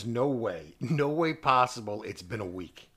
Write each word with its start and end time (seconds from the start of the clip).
There's 0.00 0.14
no 0.14 0.28
way, 0.28 0.72
no 0.80 1.08
way 1.08 1.34
possible 1.34 2.02
it's 2.04 2.22
been 2.22 2.40
a 2.40 2.46
week. 2.46 2.88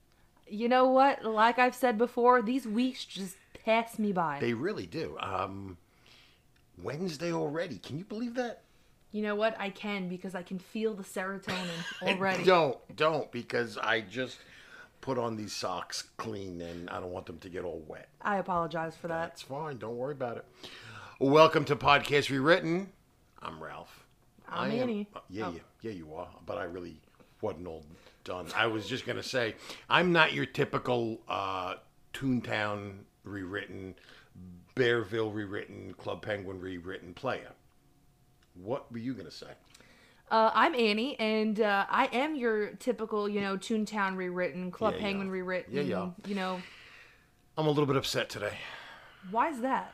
You 0.48 0.70
know 0.70 0.88
what? 0.88 1.26
Like 1.26 1.60
I've 1.60 1.76
said 1.76 1.98
before, 1.98 2.42
these 2.42 2.66
weeks 2.66 3.04
just 3.04 3.36
pass 3.66 4.00
me 4.00 4.14
by. 4.14 4.38
They 4.40 4.54
really 4.54 4.86
do. 4.86 5.18
Um, 5.20 5.76
Wednesday 6.82 7.34
already. 7.34 7.78
Can 7.78 7.98
you 7.98 8.06
believe 8.06 8.36
that? 8.36 8.62
you 9.12 9.22
know 9.22 9.36
what? 9.36 9.54
I 9.60 9.70
can 9.70 10.08
because 10.08 10.34
I 10.34 10.44
can 10.44 10.60
feel 10.60 10.94
the 10.94 11.04
serotonin 11.04 11.68
already. 12.04 12.46
Don't, 12.46 12.78
don't, 12.96 13.30
because 13.34 13.78
I 13.78 14.00
just 14.00 14.38
put 15.02 15.18
on 15.18 15.36
these 15.36 15.52
socks 15.52 16.06
clean 16.16 16.62
and 16.62 16.90
I 16.90 17.02
don't 17.02 17.12
want 17.12 17.26
them 17.26 17.38
to 17.40 17.50
get 17.50 17.66
all 17.66 17.84
wet. 17.86 18.08
I 18.22 18.38
apologize 18.38 18.96
for 18.96 19.10
that. 19.10 19.22
That's 19.24 19.42
fine. 19.42 19.78
Don't 19.78 19.98
worry 19.98 20.14
about 20.14 20.38
it. 20.38 20.46
Welcome 21.20 21.66
to 21.66 21.76
Podcast 21.76 22.30
Rewritten. 22.30 22.94
I'm 23.42 23.62
Ralph. 23.62 24.03
I'm 24.54 24.72
I 24.72 24.74
am- 24.76 24.82
Annie. 24.84 25.08
uh, 25.16 25.20
yeah, 25.30 25.48
Oh. 25.48 25.52
yeah, 25.52 25.60
yeah, 25.82 25.92
you 25.92 26.14
are. 26.16 26.28
But 26.46 26.58
I 26.58 26.64
really 26.64 27.00
wasn't 27.42 27.68
all 27.68 27.84
done. 28.24 28.48
I 28.56 28.68
was 28.68 28.88
just 28.88 29.06
gonna 29.06 29.24
say 29.24 29.56
I'm 29.90 30.12
not 30.12 30.34
your 30.34 30.46
typical 30.46 31.22
uh, 31.28 31.76
Toontown 32.14 33.00
rewritten, 33.24 33.96
Bearville 34.76 35.34
rewritten, 35.34 35.94
Club 35.96 36.22
Penguin 36.22 36.60
rewritten 36.60 37.14
player. 37.14 37.52
What 38.56 38.92
were 38.92 39.00
you 39.00 39.14
gonna 39.14 39.32
say? 39.32 39.48
Uh, 40.32 40.50
I'm 40.54 40.74
Annie, 40.74 41.20
and 41.20 41.60
uh, 41.60 41.86
I 41.90 42.06
am 42.08 42.36
your 42.36 42.72
typical, 42.76 43.28
you 43.30 43.42
know, 43.42 43.56
Toontown 43.58 44.16
rewritten, 44.16 44.72
Club 44.72 44.94
Yeah, 44.94 45.00
yeah. 45.00 45.06
Penguin 45.06 45.30
rewritten. 45.30 45.74
Yeah, 45.76 45.82
yeah. 45.82 46.10
You 46.26 46.36
know, 46.36 46.62
I'm 47.58 47.68
a 47.68 47.70
little 47.70 47.86
bit 47.86 47.98
upset 47.98 48.30
today. 48.30 48.58
why 49.32 49.50
is 49.50 49.60
that? 49.62 49.94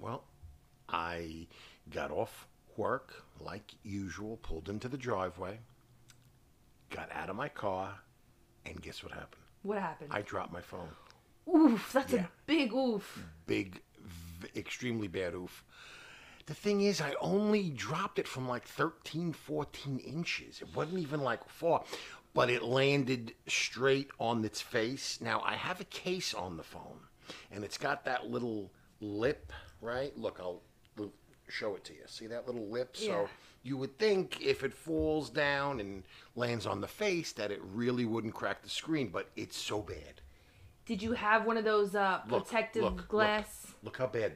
Well, 0.00 0.24
I 0.88 1.46
got 1.90 2.10
off 2.10 2.46
work 2.76 3.24
like 3.40 3.74
usual, 3.82 4.36
pulled 4.38 4.68
into 4.68 4.88
the 4.88 4.96
driveway, 4.98 5.58
got 6.90 7.10
out 7.12 7.30
of 7.30 7.36
my 7.36 7.48
car, 7.48 7.94
and 8.66 8.80
guess 8.82 9.02
what 9.02 9.12
happened? 9.12 9.42
What 9.62 9.78
happened? 9.78 10.10
I 10.12 10.22
dropped 10.22 10.52
my 10.52 10.60
phone. 10.60 10.88
oof, 11.52 11.92
that's 11.92 12.12
Yeah. 12.12 12.24
a 12.24 12.28
big 12.46 12.72
oof. 12.72 13.24
Big, 13.46 13.82
v- 14.00 14.48
extremely 14.56 15.08
bad 15.08 15.34
oof. 15.34 15.64
The 16.46 16.54
thing 16.54 16.80
is, 16.80 17.00
I 17.00 17.14
only 17.20 17.70
dropped 17.70 18.18
it 18.18 18.26
from 18.28 18.48
like 18.48 18.64
13, 18.66 19.32
14 19.32 19.98
inches. 19.98 20.60
It 20.60 20.74
wasn't 20.74 20.98
even 21.00 21.20
like 21.20 21.48
far, 21.48 21.84
but 22.34 22.50
it 22.50 22.62
landed 22.62 23.34
straight 23.46 24.10
on 24.18 24.44
its 24.44 24.60
face. 24.60 25.20
Now, 25.20 25.40
I 25.42 25.54
have 25.54 25.80
a 25.80 25.84
case 25.84 26.34
on 26.34 26.56
the 26.56 26.62
phone, 26.62 27.00
and 27.50 27.64
it's 27.64 27.78
got 27.78 28.04
that 28.04 28.26
little 28.30 28.70
lip, 29.00 29.52
right? 29.80 30.16
Look, 30.18 30.38
I'll 30.40 30.62
show 31.50 31.74
it 31.74 31.84
to 31.84 31.92
you. 31.92 32.00
See 32.06 32.26
that 32.28 32.46
little 32.46 32.66
lip? 32.66 32.96
Yeah. 32.98 33.06
So 33.08 33.28
you 33.62 33.76
would 33.76 33.98
think 33.98 34.40
if 34.40 34.62
it 34.64 34.72
falls 34.72 35.30
down 35.30 35.80
and 35.80 36.02
lands 36.36 36.66
on 36.66 36.80
the 36.80 36.86
face 36.88 37.32
that 37.32 37.50
it 37.50 37.60
really 37.74 38.04
wouldn't 38.04 38.34
crack 38.34 38.62
the 38.62 38.70
screen, 38.70 39.08
but 39.08 39.28
it's 39.36 39.56
so 39.56 39.80
bad. 39.82 40.20
Did 40.86 41.02
you 41.02 41.12
have 41.12 41.46
one 41.46 41.56
of 41.56 41.64
those 41.64 41.94
uh, 41.94 42.20
Look, 42.28 42.44
protective 42.44 42.82
look, 42.82 42.96
look. 42.96 43.08
glass? 43.08 43.66
Look 43.82 43.96
how 43.98 44.06
bad. 44.06 44.32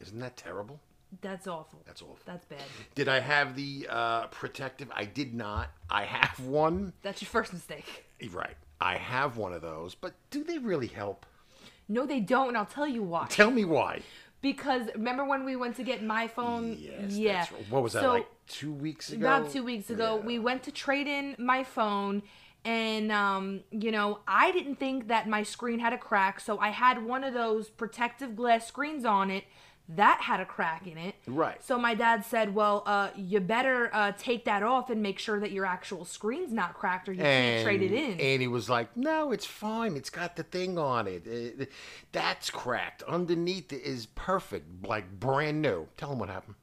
Isn't 0.00 0.20
that 0.20 0.36
terrible? 0.36 0.80
That's 1.22 1.48
awful. 1.48 1.82
That's 1.86 2.02
awful. 2.02 2.18
That's 2.24 2.44
bad. 2.44 2.62
Did 2.94 3.08
I 3.08 3.18
have 3.18 3.56
the 3.56 3.86
uh, 3.90 4.26
protective? 4.28 4.88
I 4.94 5.04
did 5.04 5.34
not. 5.34 5.70
I 5.90 6.04
have 6.04 6.38
one. 6.46 6.92
That's 7.02 7.20
your 7.20 7.28
first 7.28 7.52
mistake. 7.52 8.04
Right. 8.32 8.54
I 8.80 8.96
have 8.96 9.36
one 9.36 9.52
of 9.52 9.60
those, 9.60 9.94
but 9.94 10.14
do 10.30 10.44
they 10.44 10.58
really 10.58 10.86
help? 10.86 11.26
No, 11.88 12.06
they 12.06 12.20
don't, 12.20 12.48
and 12.48 12.56
I'll 12.56 12.64
tell 12.64 12.86
you 12.86 13.02
why. 13.02 13.26
Tell 13.28 13.50
me 13.50 13.64
why. 13.64 14.02
Because 14.42 14.88
remember 14.94 15.24
when 15.24 15.44
we 15.44 15.54
went 15.56 15.76
to 15.76 15.82
get 15.82 16.02
my 16.02 16.26
phone? 16.26 16.76
Yes. 16.78 17.12
yeah. 17.12 17.38
Right. 17.40 17.52
what 17.70 17.82
was 17.82 17.92
that 17.92 18.02
So, 18.02 18.12
like 18.12 18.28
two 18.48 18.72
weeks 18.72 19.10
ago? 19.12 19.26
about 19.26 19.50
two 19.50 19.62
weeks 19.62 19.90
ago 19.90 20.16
Yeah. 20.18 20.26
we 20.26 20.38
went 20.38 20.62
to 20.64 20.72
trade 20.72 21.06
in 21.06 21.36
my 21.38 21.62
phone 21.62 22.22
and 22.64 23.10
um, 23.12 23.60
you 23.70 23.90
know 23.90 24.18
i 24.26 24.50
didn't 24.52 24.74
think 24.74 25.08
that 25.08 25.26
my 25.28 25.42
screen 25.42 25.78
had 25.78 25.92
a 25.94 25.98
crack 25.98 26.40
so 26.40 26.58
i 26.58 26.68
had 26.68 27.02
one 27.04 27.22
of 27.24 27.32
those 27.32 27.70
protective 27.70 28.34
glass 28.36 28.66
screens 28.66 29.04
on 29.06 29.30
it 29.30 29.44
that 29.96 30.20
had 30.20 30.40
a 30.40 30.44
crack 30.44 30.86
in 30.86 30.96
it 30.98 31.14
Right. 31.26 31.62
so 31.64 31.78
my 31.78 31.94
dad 31.94 32.24
said 32.24 32.54
well 32.54 32.82
uh, 32.86 33.10
you 33.16 33.40
better 33.40 33.90
uh, 33.92 34.12
take 34.16 34.44
that 34.44 34.62
off 34.62 34.88
and 34.90 35.02
make 35.02 35.18
sure 35.18 35.40
that 35.40 35.50
your 35.50 35.66
actual 35.66 36.04
screen's 36.04 36.52
not 36.52 36.74
cracked 36.74 37.08
or 37.08 37.12
you 37.12 37.22
can't 37.22 37.64
trade 37.64 37.82
it 37.82 37.92
in 37.92 38.20
And 38.20 38.40
he 38.42 38.48
was 38.48 38.68
like, 38.70 38.96
"No, 38.96 39.32
it's 39.32 39.46
fine. 39.46 39.96
It's 39.96 40.10
got 40.10 40.36
the 40.36 40.42
thing 40.42 40.78
on 40.78 41.06
it. 41.08 41.26
Uh, 41.60 41.64
that's 42.12 42.50
cracked. 42.50 43.02
Underneath 43.04 43.72
it 43.72 43.82
is 43.82 44.06
perfect, 44.06 44.86
like 44.86 45.18
brand 45.18 45.60
new." 45.62 45.88
Tell 45.96 46.12
him 46.12 46.18
what 46.18 46.28
happened. 46.28 46.54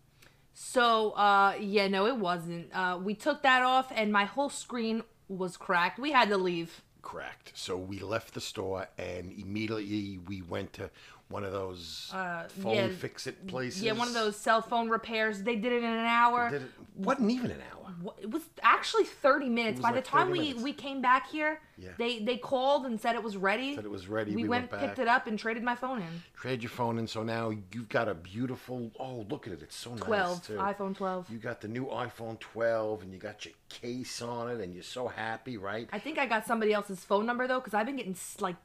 So, 0.54 1.12
uh, 1.12 1.54
yeah, 1.59 1.88
no, 1.88 2.08
it 2.08 2.18
wasn't. 2.18 2.74
Uh, 2.74 3.00
we 3.02 3.14
took 3.14 3.44
that 3.44 3.62
off, 3.64 3.92
and 3.96 4.12
my 4.12 4.26
whole 4.26 4.50
screen 4.50 5.04
was 5.28 5.58
cracked. 5.58 6.00
We 6.00 6.12
had 6.12 6.30
to 6.30 6.38
leave. 6.38 6.82
Cracked. 7.02 7.52
So 7.56 7.78
we 7.78 8.00
left 8.00 8.34
the 8.34 8.42
store 8.42 8.90
and 8.98 9.32
immediately 9.32 10.20
we 10.28 10.42
went 10.42 10.74
to 10.74 10.90
one 11.30 11.44
of 11.44 11.52
those 11.52 12.08
phone 12.12 12.20
Uh, 12.20 12.48
yeah. 12.72 12.88
fix 12.90 13.28
it 13.28 13.48
places. 13.48 13.82
Yeah, 13.84 13.92
one 13.94 14.08
of 14.08 14.14
those 14.14 14.36
cell 14.38 14.62
phone 14.62 14.90
repairs. 14.90 15.44
They 15.44 15.56
did 15.56 15.74
it 15.74 15.84
in 15.84 15.90
an 15.90 16.06
hour. 16.06 16.50
Did 16.50 16.62
it, 16.64 16.72
wasn't 16.96 17.32
even 17.32 17.52
an 17.52 17.62
hour. 17.62 17.74
It 18.22 18.30
was 18.30 18.44
actually 18.62 19.06
30 19.06 19.50
minutes. 19.50 19.80
By 19.80 19.90
like 19.92 20.04
the 20.04 20.10
time 20.10 20.30
we, 20.30 20.40
minutes. 20.40 20.62
we 20.62 20.72
came 20.72 21.02
back 21.02 21.30
here, 21.30 21.60
Yeah. 21.78 21.90
they 21.98 22.20
they 22.20 22.38
called 22.38 22.86
and 22.86 23.00
said 23.02 23.16
it 23.16 23.24
was 23.24 23.36
ready. 23.38 23.76
Said 23.76 23.86
it 23.86 23.92
was 23.92 24.08
ready. 24.08 24.36
We, 24.36 24.44
We 24.44 24.50
went, 24.50 24.72
went 24.72 24.84
picked 24.84 25.00
it 25.00 25.08
up, 25.08 25.26
and 25.28 25.38
traded 25.38 25.64
my 25.64 25.74
phone 25.76 26.02
in. 26.02 26.22
Trade 26.36 26.62
your 26.64 26.70
phone 26.70 27.00
in. 27.00 27.08
So 27.08 27.24
now 27.24 27.50
you've 27.74 27.90
got 27.90 28.08
a 28.08 28.14
beautiful. 28.14 28.92
Oh, 29.00 29.26
look 29.30 29.48
at 29.48 29.54
it. 29.54 29.62
It's 29.64 29.76
so 29.76 29.92
nice 29.92 30.00
12, 30.04 30.48
iPhone 30.58 30.96
12. 30.96 31.30
You 31.32 31.40
got 31.40 31.59
the 31.62 31.68
new 31.68 31.86
iPhone 31.88 32.40
12 32.40 33.02
and 33.04 33.12
you 33.14 33.20
got 33.20 33.46
your 33.46 33.54
case 33.70 34.22
on 34.22 34.50
it 34.52 34.62
and 34.62 34.74
you're 34.74 34.84
so 34.84 35.08
happy, 35.08 35.58
right? 35.58 35.90
I 35.92 36.00
think 36.00 36.18
I 36.20 36.26
got 36.28 36.46
somebody 36.46 36.74
else's 36.74 37.04
phone 37.04 37.26
number 37.26 37.48
though, 37.48 37.59
because 37.59 37.74
I've 37.74 37.86
been 37.88 37.96
getting 37.98 38.16
like 38.40 38.56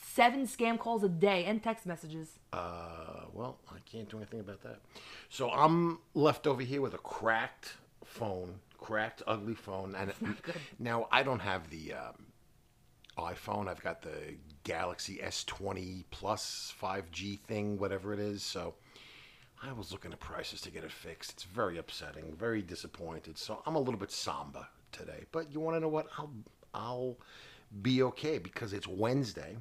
seven 0.00 0.46
scam 0.46 0.78
calls 0.78 1.02
a 1.04 1.08
day 1.08 1.44
and 1.44 1.62
text 1.62 1.86
messages. 1.86 2.38
Uh, 2.52 3.24
well, 3.32 3.58
I 3.70 3.78
can't 3.90 4.08
do 4.08 4.16
anything 4.18 4.40
about 4.40 4.62
that. 4.62 4.80
So 5.28 5.50
I'm 5.50 5.98
left 6.14 6.46
over 6.46 6.62
here 6.62 6.80
with 6.80 6.94
a 6.94 6.98
cracked 6.98 7.74
phone, 8.04 8.60
cracked, 8.78 9.22
ugly 9.26 9.54
phone, 9.54 9.94
and 9.94 10.12
good. 10.42 10.56
now 10.78 11.06
I 11.12 11.22
don't 11.22 11.40
have 11.40 11.70
the 11.70 11.94
um, 11.94 12.26
iPhone. 13.18 13.68
I've 13.68 13.82
got 13.82 14.02
the 14.02 14.36
Galaxy 14.64 15.18
S20 15.22 16.04
Plus 16.10 16.74
5G 16.80 17.40
thing, 17.40 17.78
whatever 17.78 18.12
it 18.12 18.18
is. 18.20 18.42
So 18.42 18.74
I 19.62 19.72
was 19.72 19.92
looking 19.92 20.12
at 20.12 20.20
prices 20.20 20.60
to 20.62 20.70
get 20.70 20.84
it 20.84 20.92
fixed. 20.92 21.32
It's 21.32 21.44
very 21.44 21.78
upsetting, 21.78 22.34
very 22.38 22.62
disappointed. 22.62 23.38
So 23.38 23.62
I'm 23.66 23.76
a 23.76 23.80
little 23.80 24.00
bit 24.00 24.10
somber 24.10 24.66
today. 24.92 25.24
But 25.32 25.52
you 25.52 25.60
want 25.60 25.76
to 25.76 25.80
know 25.80 25.88
what? 25.88 26.06
I'll 26.18 26.32
I'll 26.72 27.16
be 27.82 28.02
okay 28.02 28.38
because 28.38 28.72
it's 28.72 28.86
Wednesday, 28.86 29.56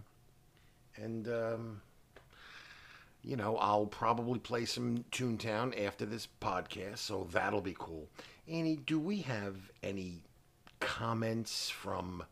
and. 0.95 1.27
Um, 1.27 1.81
you 3.21 3.35
know, 3.35 3.57
I'll 3.57 3.85
probably 3.85 4.39
play 4.39 4.65
some 4.65 5.03
Toontown 5.11 5.85
after 5.85 6.05
this 6.05 6.27
podcast, 6.41 6.99
so 6.99 7.27
that'll 7.31 7.61
be 7.61 7.75
cool. 7.77 8.07
Annie, 8.47 8.77
do 8.77 8.97
we 8.99 9.21
have 9.21 9.55
any 9.83 10.23
comments 10.79 11.69
from 11.69 12.23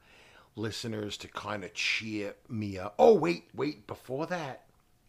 listeners 0.55 1.17
to 1.17 1.27
kind 1.27 1.63
of 1.63 1.73
cheer 1.73 2.35
me 2.47 2.77
up? 2.77 2.95
Oh, 2.97 3.13
wait, 3.13 3.49
wait, 3.53 3.85
before 3.85 4.27
that, 4.27 4.63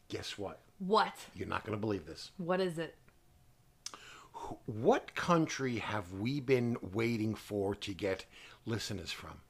guess 0.08 0.36
what? 0.36 0.60
What? 0.78 1.14
You're 1.34 1.48
not 1.48 1.64
going 1.64 1.76
to 1.76 1.80
believe 1.80 2.06
this. 2.06 2.30
What 2.38 2.60
is 2.60 2.78
it? 2.78 2.96
What 4.66 5.14
country 5.14 5.76
have 5.76 6.12
we 6.12 6.40
been 6.40 6.76
waiting 6.92 7.34
for 7.34 7.74
to 7.76 7.92
get 7.92 8.24
listeners 8.66 9.10
from? 9.10 9.40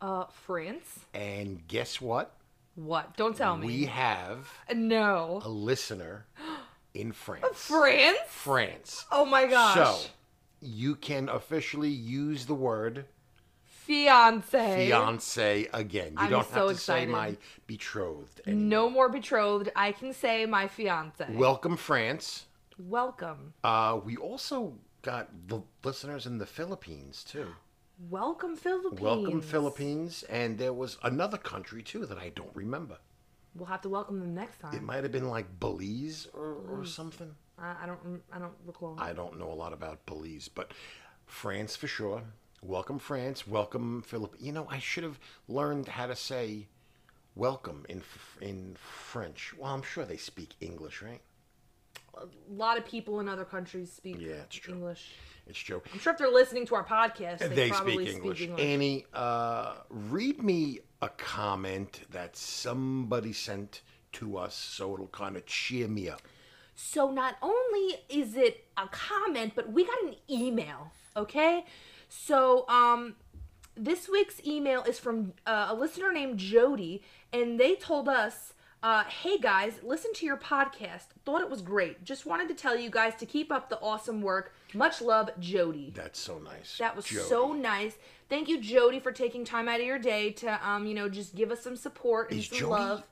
Uh, 0.00 0.26
France? 0.26 1.00
And 1.14 1.66
guess 1.68 2.00
what? 2.00 2.36
What? 2.74 3.16
Don't 3.16 3.36
tell 3.36 3.56
me. 3.56 3.66
We 3.66 3.84
have 3.86 4.48
no. 4.74 5.40
a 5.44 5.48
listener 5.48 6.26
in 6.94 7.12
France. 7.12 7.46
France? 7.54 8.18
France. 8.28 9.06
Oh 9.12 9.24
my 9.24 9.46
gosh. 9.46 9.74
So, 9.74 10.10
you 10.60 10.96
can 10.96 11.28
officially 11.28 11.90
use 11.90 12.46
the 12.46 12.54
word 12.54 13.04
Fiance. 13.64 14.86
fiance 14.86 15.68
again. 15.74 16.12
You 16.12 16.18
I'm 16.18 16.30
don't 16.30 16.48
so 16.48 16.68
have 16.68 16.76
to 16.76 16.82
say 16.82 17.04
my 17.04 17.36
betrothed. 17.66 18.40
anymore. 18.46 18.64
No 18.66 18.90
more 18.90 19.08
betrothed. 19.10 19.70
I 19.76 19.92
can 19.92 20.14
say 20.14 20.46
my 20.46 20.68
fiance. 20.68 21.26
Welcome, 21.30 21.76
France. 21.76 22.46
Welcome. 22.78 23.52
Uh, 23.62 24.00
we 24.02 24.16
also 24.16 24.74
got 25.02 25.28
the 25.48 25.60
listeners 25.84 26.24
in 26.24 26.38
the 26.38 26.46
Philippines 26.46 27.22
too. 27.24 27.48
Welcome, 27.98 28.56
Philippines. 28.56 29.00
Welcome, 29.00 29.40
Philippines. 29.40 30.24
And 30.28 30.58
there 30.58 30.72
was 30.72 30.98
another 31.02 31.38
country 31.38 31.82
too 31.82 32.06
that 32.06 32.18
I 32.18 32.30
don't 32.30 32.54
remember. 32.54 32.98
We'll 33.54 33.66
have 33.66 33.82
to 33.82 33.88
welcome 33.88 34.18
them 34.18 34.34
next 34.34 34.60
time. 34.60 34.74
It 34.74 34.82
might 34.82 35.04
have 35.04 35.12
been 35.12 35.28
like 35.28 35.60
Belize 35.60 36.26
or, 36.34 36.56
or 36.68 36.84
something. 36.84 37.34
I, 37.56 37.76
I 37.82 37.86
don't. 37.86 38.20
I 38.32 38.38
don't 38.38 38.54
recall. 38.66 38.96
I 38.98 39.12
don't 39.12 39.38
know 39.38 39.50
a 39.50 39.54
lot 39.54 39.72
about 39.72 40.06
Belize, 40.06 40.48
but 40.48 40.72
France 41.26 41.76
for 41.76 41.86
sure. 41.86 42.22
Welcome, 42.62 42.98
France. 42.98 43.46
Welcome, 43.46 44.02
Philip. 44.02 44.34
You 44.40 44.52
know, 44.52 44.66
I 44.68 44.80
should 44.80 45.04
have 45.04 45.20
learned 45.46 45.86
how 45.86 46.06
to 46.06 46.16
say 46.16 46.66
welcome 47.36 47.86
in 47.88 48.02
in 48.40 48.76
French. 48.76 49.54
Well, 49.56 49.72
I'm 49.72 49.82
sure 49.82 50.04
they 50.04 50.16
speak 50.16 50.54
English, 50.60 51.00
right? 51.00 51.20
A 52.22 52.52
lot 52.52 52.78
of 52.78 52.84
people 52.84 53.20
in 53.20 53.28
other 53.28 53.44
countries 53.44 53.92
speak 53.92 54.16
Yeah, 54.18 54.32
it's 54.44 54.56
true. 54.56 54.74
English. 54.74 55.12
It's 55.46 55.58
true. 55.58 55.82
I'm 55.92 55.98
sure 55.98 56.12
if 56.12 56.18
they're 56.18 56.30
listening 56.30 56.66
to 56.66 56.74
our 56.74 56.84
podcast, 56.84 57.38
they, 57.40 57.48
They 57.48 57.68
probably 57.70 58.06
speak 58.06 58.16
English. 58.16 58.38
speak 58.38 58.58
Annie, 58.58 59.04
uh, 59.12 59.74
read 59.90 60.42
me 60.42 60.80
a 61.02 61.08
comment 61.10 62.00
that 62.10 62.34
somebody 62.36 63.32
sent 63.32 63.82
to 64.12 64.38
us 64.38 64.54
so 64.54 64.94
it'll 64.94 65.08
kind 65.08 65.36
of 65.36 65.44
cheer 65.44 65.86
me 65.88 66.08
up. 66.08 66.22
So 66.74 67.10
not 67.10 67.36
only 67.42 67.96
is 68.08 68.36
it 68.36 68.66
a 68.76 68.88
comment, 68.88 69.52
but 69.54 69.70
we 69.70 69.84
got 69.84 70.02
an 70.04 70.14
email. 70.30 70.92
Okay, 71.16 71.64
so 72.08 72.66
um, 72.68 73.14
this 73.76 74.08
week's 74.08 74.44
email 74.44 74.82
is 74.82 74.98
from 74.98 75.34
uh, 75.46 75.66
a 75.70 75.74
listener 75.74 76.12
named 76.12 76.38
Jody, 76.38 77.02
and 77.32 77.60
they 77.60 77.74
told 77.74 78.08
us. 78.08 78.53
Uh, 78.84 79.02
hey 79.04 79.38
guys, 79.38 79.72
listen 79.82 80.12
to 80.12 80.26
your 80.26 80.36
podcast. 80.36 81.06
Thought 81.24 81.40
it 81.40 81.48
was 81.48 81.62
great. 81.62 82.04
Just 82.04 82.26
wanted 82.26 82.48
to 82.48 82.54
tell 82.54 82.76
you 82.76 82.90
guys 82.90 83.14
to 83.14 83.24
keep 83.24 83.50
up 83.50 83.70
the 83.70 83.80
awesome 83.80 84.20
work. 84.20 84.52
Much 84.74 85.00
love, 85.00 85.30
Jody. 85.40 85.90
That's 85.96 86.18
so 86.18 86.38
nice. 86.38 86.76
That 86.76 86.94
was 86.94 87.06
Jody. 87.06 87.24
so 87.26 87.54
nice. 87.54 87.96
Thank 88.28 88.46
you, 88.46 88.60
Jody, 88.60 89.00
for 89.00 89.10
taking 89.10 89.42
time 89.42 89.70
out 89.70 89.80
of 89.80 89.86
your 89.86 89.98
day 89.98 90.32
to, 90.32 90.68
um, 90.68 90.86
you 90.86 90.92
know, 90.92 91.08
just 91.08 91.34
give 91.34 91.50
us 91.50 91.62
some 91.62 91.76
support 91.76 92.30
and 92.30 92.40
Is 92.40 92.48
some 92.48 92.58
Jody? 92.58 92.70
love. 92.72 93.08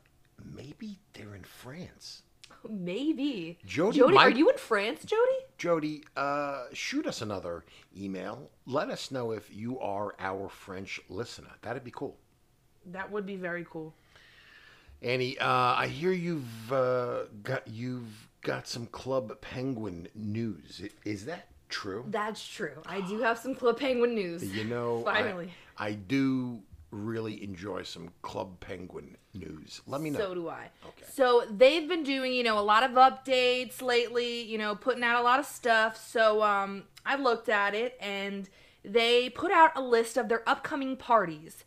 Maybe 0.55 0.99
they're 1.15 1.35
in 1.35 1.45
France. 1.45 2.25
Maybe. 2.69 3.59
Jody 3.65 3.97
Jody, 3.97 4.17
are 4.19 4.29
you 4.29 4.51
in 4.51 4.59
France, 4.59 5.07
Jody? 5.07 5.39
Jody, 5.57 6.05
uh, 6.19 6.65
shoot 6.75 7.07
us 7.07 7.23
another 7.23 7.65
email. 7.97 8.51
Let 8.67 8.91
us 8.91 9.11
know 9.11 9.31
if 9.33 9.49
you 9.51 9.81
are 9.81 10.15
our 10.19 10.51
French 10.51 11.01
listener. 11.09 11.53
That'd 11.63 11.83
be 11.83 11.91
cool. 11.93 12.19
That 12.85 13.11
would 13.11 13.25
be 13.25 13.37
very 13.37 13.65
cool. 13.71 13.95
Annie, 15.03 15.39
uh, 15.39 15.47
I 15.49 15.89
hear 15.89 16.13
you've 16.13 16.73
uh, 16.73 17.25
got 17.43 17.67
you've 17.67 18.29
got 18.43 18.69
some 18.69 18.87
Club 18.87 19.41
Penguin 19.41 20.09
news. 20.15 20.83
Is 21.05 21.25
that 21.25 21.49
true? 21.69 22.05
That's 22.09 22.47
true. 22.47 22.83
I 22.87 23.01
do 23.01 23.21
have 23.21 23.39
some 23.39 23.55
Club 23.55 23.79
Penguin 23.79 24.15
news. 24.15 24.45
You 24.45 24.65
know, 24.65 25.05
I- 25.07 25.23
Finally. 25.23 25.53
I, 25.79 25.93
do 25.93 26.61
really 26.93 27.43
enjoy 27.43 27.83
some 27.83 28.11
Club 28.21 28.61
Penguin 28.61 29.17
news. 29.35 29.81
Let 29.87 30.01
me 30.01 30.11
know. 30.11 30.19
So 30.19 30.35
do 30.35 30.49
I. 30.49 30.69
Okay. 30.87 31.07
So 31.11 31.45
they've 31.51 31.89
been 31.89 32.05
doing, 32.05 32.33
you 32.35 32.45
know, 32.45 32.59
a 32.59 32.61
lot 32.61 32.83
of 32.85 32.93
updates 32.93 33.81
lately, 33.83 34.43
you 34.43 34.59
know, 34.59 34.75
putting 34.77 35.03
out 35.03 35.19
a 35.21 35.25
lot 35.25 35.41
of 35.41 35.47
stuff. 35.47 35.97
So 35.97 36.43
um 36.43 36.85
I 37.07 37.17
looked 37.17 37.49
at 37.49 37.75
it 37.75 37.97
and 38.01 38.49
they 38.85 39.31
put 39.31 39.51
out 39.51 39.73
a 39.75 39.81
list 39.81 40.17
of 40.19 40.29
their 40.29 40.47
upcoming 40.49 40.97
parties. 40.97 41.65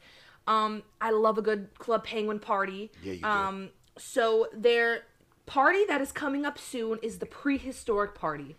Um 0.48 0.84
I 1.02 1.12
love 1.12 1.38
a 1.38 1.42
good 1.42 1.78
Club 1.78 2.04
Penguin 2.06 2.40
party. 2.40 2.92
Yeah, 3.04 3.14
you 3.14 3.20
do. 3.20 3.28
Um 3.28 3.70
so 3.98 4.48
their 4.54 5.04
party 5.46 5.86
that 5.88 6.02
is 6.02 6.12
coming 6.12 6.46
up 6.46 6.58
soon 6.58 7.00
is 7.02 7.20
the 7.20 7.26
prehistoric 7.26 8.16
party. 8.16 8.56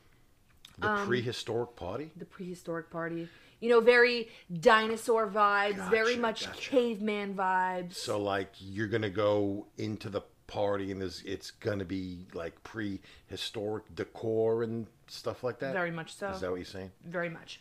the 0.78 0.88
um, 0.88 1.06
prehistoric 1.06 1.76
party. 1.76 2.10
The 2.16 2.24
prehistoric 2.24 2.90
party. 2.90 3.28
You 3.60 3.70
know, 3.70 3.80
very 3.80 4.28
dinosaur 4.60 5.26
vibes, 5.28 5.88
very 5.90 6.16
much 6.16 6.44
gotcha. 6.44 6.70
caveman 6.70 7.34
vibes. 7.34 7.94
So, 7.94 8.20
like, 8.20 8.50
you're 8.58 8.86
gonna 8.86 9.08
go 9.10 9.66
into 9.78 10.10
the 10.10 10.20
party, 10.46 10.92
and 10.92 11.00
there's 11.00 11.22
it's 11.22 11.50
gonna 11.50 11.84
be 11.86 12.26
like 12.34 12.62
prehistoric 12.64 13.94
decor 13.94 14.62
and 14.62 14.86
stuff 15.06 15.42
like 15.42 15.58
that. 15.60 15.72
Very 15.72 15.90
much 15.90 16.14
so. 16.14 16.28
Is 16.28 16.40
that 16.40 16.50
what 16.50 16.56
you're 16.56 16.66
saying? 16.66 16.90
very 17.04 17.30
much. 17.30 17.60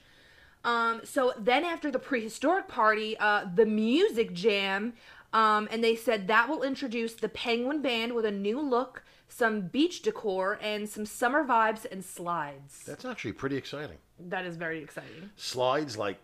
Um, 0.65 1.01
so 1.03 1.31
then 1.37 1.63
after 1.63 1.91
the 1.91 1.99
prehistoric 1.99 2.67
party, 2.67 3.15
uh, 3.19 3.45
the 3.53 3.67
music 3.67 4.33
jam, 4.33 4.93
um, 5.31 5.67
and 5.71 5.83
they 5.83 5.95
said 5.95 6.27
that 6.27 6.49
will 6.49 6.63
introduce 6.63 7.13
the 7.13 7.29
Penguin 7.29 7.81
Band 7.81 8.13
with 8.13 8.25
a 8.25 8.31
new 8.31 8.59
look, 8.59 9.03
some 9.29 9.61
beach 9.67 10.01
decor, 10.01 10.57
and 10.61 10.89
some 10.89 11.05
summer 11.05 11.45
vibes 11.45 11.85
and 11.89 12.03
slides. 12.03 12.83
That's 12.85 13.05
actually 13.05 13.33
pretty 13.33 13.57
exciting. 13.57 13.97
That 14.19 14.45
is 14.45 14.57
very 14.57 14.81
exciting. 14.81 15.29
Slides 15.35 15.97
like 15.97 16.17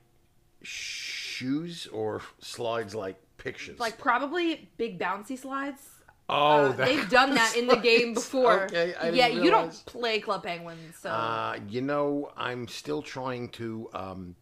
shoes, 0.64 1.88
or 1.88 2.22
slides 2.40 2.96
like 2.96 3.18
pictures. 3.38 3.80
Like 3.80 3.98
probably 4.00 4.70
big 4.78 5.00
bouncy 5.00 5.38
slides. 5.38 5.91
Oh, 6.32 6.66
Uh, 6.66 6.72
they've 6.72 7.10
done 7.10 7.36
that 7.36 7.56
in 7.56 7.68
the 7.68 7.76
game 7.90 8.14
before. 8.14 8.64
Okay, 8.64 8.96
yeah, 9.14 9.28
you 9.28 9.50
don't 9.52 9.86
play 9.86 10.20
Club 10.20 10.44
Penguin, 10.44 10.78
so 11.00 11.10
Uh, 11.10 11.60
you 11.68 11.82
know, 11.82 12.32
I'm 12.38 12.68
still 12.68 13.02
trying 13.02 13.50
to 13.50 13.90
um, 13.94 14.36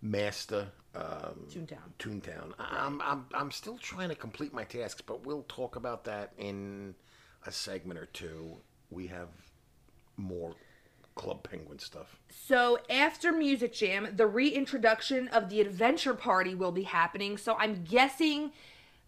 master 0.00 0.68
um, 0.94 1.46
Toontown. 1.50 1.78
Toontown. 1.98 2.52
I'm, 2.58 3.00
I'm, 3.02 3.26
I'm 3.34 3.50
still 3.50 3.78
trying 3.78 4.08
to 4.10 4.14
complete 4.14 4.52
my 4.52 4.64
tasks, 4.64 5.00
but 5.00 5.26
we'll 5.26 5.44
talk 5.44 5.76
about 5.76 6.04
that 6.04 6.32
in 6.38 6.94
a 7.46 7.52
segment 7.52 7.98
or 7.98 8.06
two. 8.06 8.56
We 8.90 9.06
have 9.08 9.28
more 10.16 10.54
Club 11.14 11.42
Penguin 11.48 11.78
stuff. 11.78 12.18
So 12.30 12.78
after 12.88 13.32
Music 13.32 13.72
Jam, 13.72 14.08
the 14.16 14.26
reintroduction 14.26 15.28
of 15.28 15.48
the 15.50 15.60
Adventure 15.60 16.14
Party 16.14 16.54
will 16.54 16.72
be 16.72 16.84
happening. 16.84 17.36
So 17.36 17.54
I'm 17.58 17.84
guessing 17.84 18.52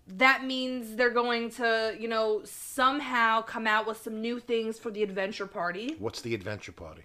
that 0.06 0.44
means 0.44 0.96
they're 0.96 1.10
going 1.10 1.50
to, 1.52 1.96
you 1.98 2.08
know, 2.08 2.42
somehow 2.44 3.42
come 3.42 3.66
out 3.66 3.86
with 3.86 4.02
some 4.02 4.20
new 4.20 4.38
things 4.38 4.78
for 4.78 4.90
the 4.90 5.02
Adventure 5.02 5.46
Party. 5.46 5.96
What's 5.98 6.20
the 6.20 6.34
adventure 6.34 6.72
party? 6.72 7.02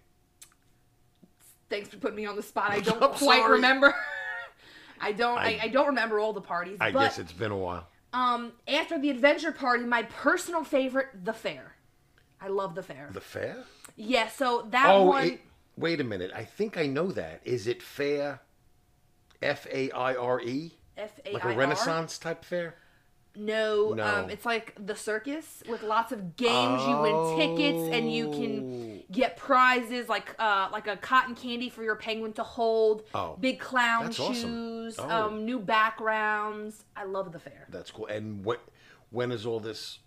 Thanks 1.70 1.90
for 1.90 1.98
putting 1.98 2.18
me 2.18 2.26
on 2.26 2.36
the 2.36 2.44
spot. 2.44 2.72
I 2.72 2.80
don't 2.82 3.02
I'm 3.02 3.10
quite 3.12 3.40
sorry. 3.42 3.54
remember. 3.54 3.96
I 5.02 5.12
don't. 5.14 5.38
I, 5.38 5.44
I- 5.54 5.60
I, 5.64 5.68
don't 5.70 5.88
remember 5.88 6.20
all 6.20 6.34
the 6.34 6.42
parties. 6.42 6.78
I 6.82 6.92
but 6.92 7.00
guess 7.00 7.20
it's 7.20 7.32
been 7.32 7.52
a 7.52 7.58
while. 7.58 7.88
um, 8.12 8.52
after 8.68 9.00
the 9.00 9.10
Adventure 9.10 9.52
Party, 9.54 9.86
my 9.86 10.04
personal 10.04 10.64
favorite, 10.64 11.08
the 11.24 11.32
fair. 11.34 11.76
I 12.42 12.48
love 12.48 12.76
the 12.76 12.84
fair. 12.84 13.10
The 13.14 13.22
fair? 13.22 13.64
yeah. 13.96 14.28
So 14.30 14.68
that 14.72 14.88
Oh, 14.90 15.06
one. 15.06 15.28
it, 15.28 15.42
wait 15.78 16.02
a 16.02 16.04
minute. 16.04 16.32
I 16.36 16.44
think 16.44 16.78
I 16.78 16.86
know 16.88 17.12
that. 17.12 17.42
Is 17.46 17.68
it 17.68 17.82
fair? 17.82 18.42
F 19.42 19.66
A 19.72 19.90
I 19.92 20.16
R 20.16 20.42
E? 20.42 20.74
F 20.98 21.18
A 21.26 21.32
Like 21.32 21.46
a 21.46 21.54
Renaissance 21.54 22.18
type 22.18 22.44
fair? 22.44 22.76
No, 23.36 23.94
No. 23.94 24.06
Um, 24.06 24.30
it's 24.30 24.46
like 24.46 24.74
the 24.84 24.96
circus 24.96 25.64
with 25.70 25.84
lots 25.84 26.12
of 26.12 26.36
games. 26.36 26.82
You 26.88 26.98
win 26.98 27.38
tickets 27.38 27.96
and 27.96 28.12
you 28.14 28.28
Oh. 28.28 28.32
can 28.32 29.04
get 29.12 29.38
prizes 29.38 30.10
like 30.10 30.36
uh, 30.40 30.68
like 30.72 30.88
a 30.88 30.98
cotton 30.98 31.36
candy 31.36 31.70
for 31.70 31.84
your 31.84 31.96
penguin 31.96 32.34
to 32.34 32.44
hold. 32.44 33.04
Oh, 33.14 33.38
big 33.40 33.60
clown 33.60 34.06
that's 34.06 34.20
awesome. 34.20 34.36
shoes. 34.36 34.96
Oh. 35.00 35.10
Um, 35.10 35.46
new 35.46 35.60
backgrounds. 35.60 36.84
I 36.96 37.06
love 37.06 37.32
the 37.32 37.40
fair. 37.40 37.68
That's 37.70 37.92
cool. 37.92 38.08
And 38.08 38.44
what? 38.44 38.62
When 39.12 39.32
is 39.32 39.46
all 39.46 39.60
this 39.60 40.00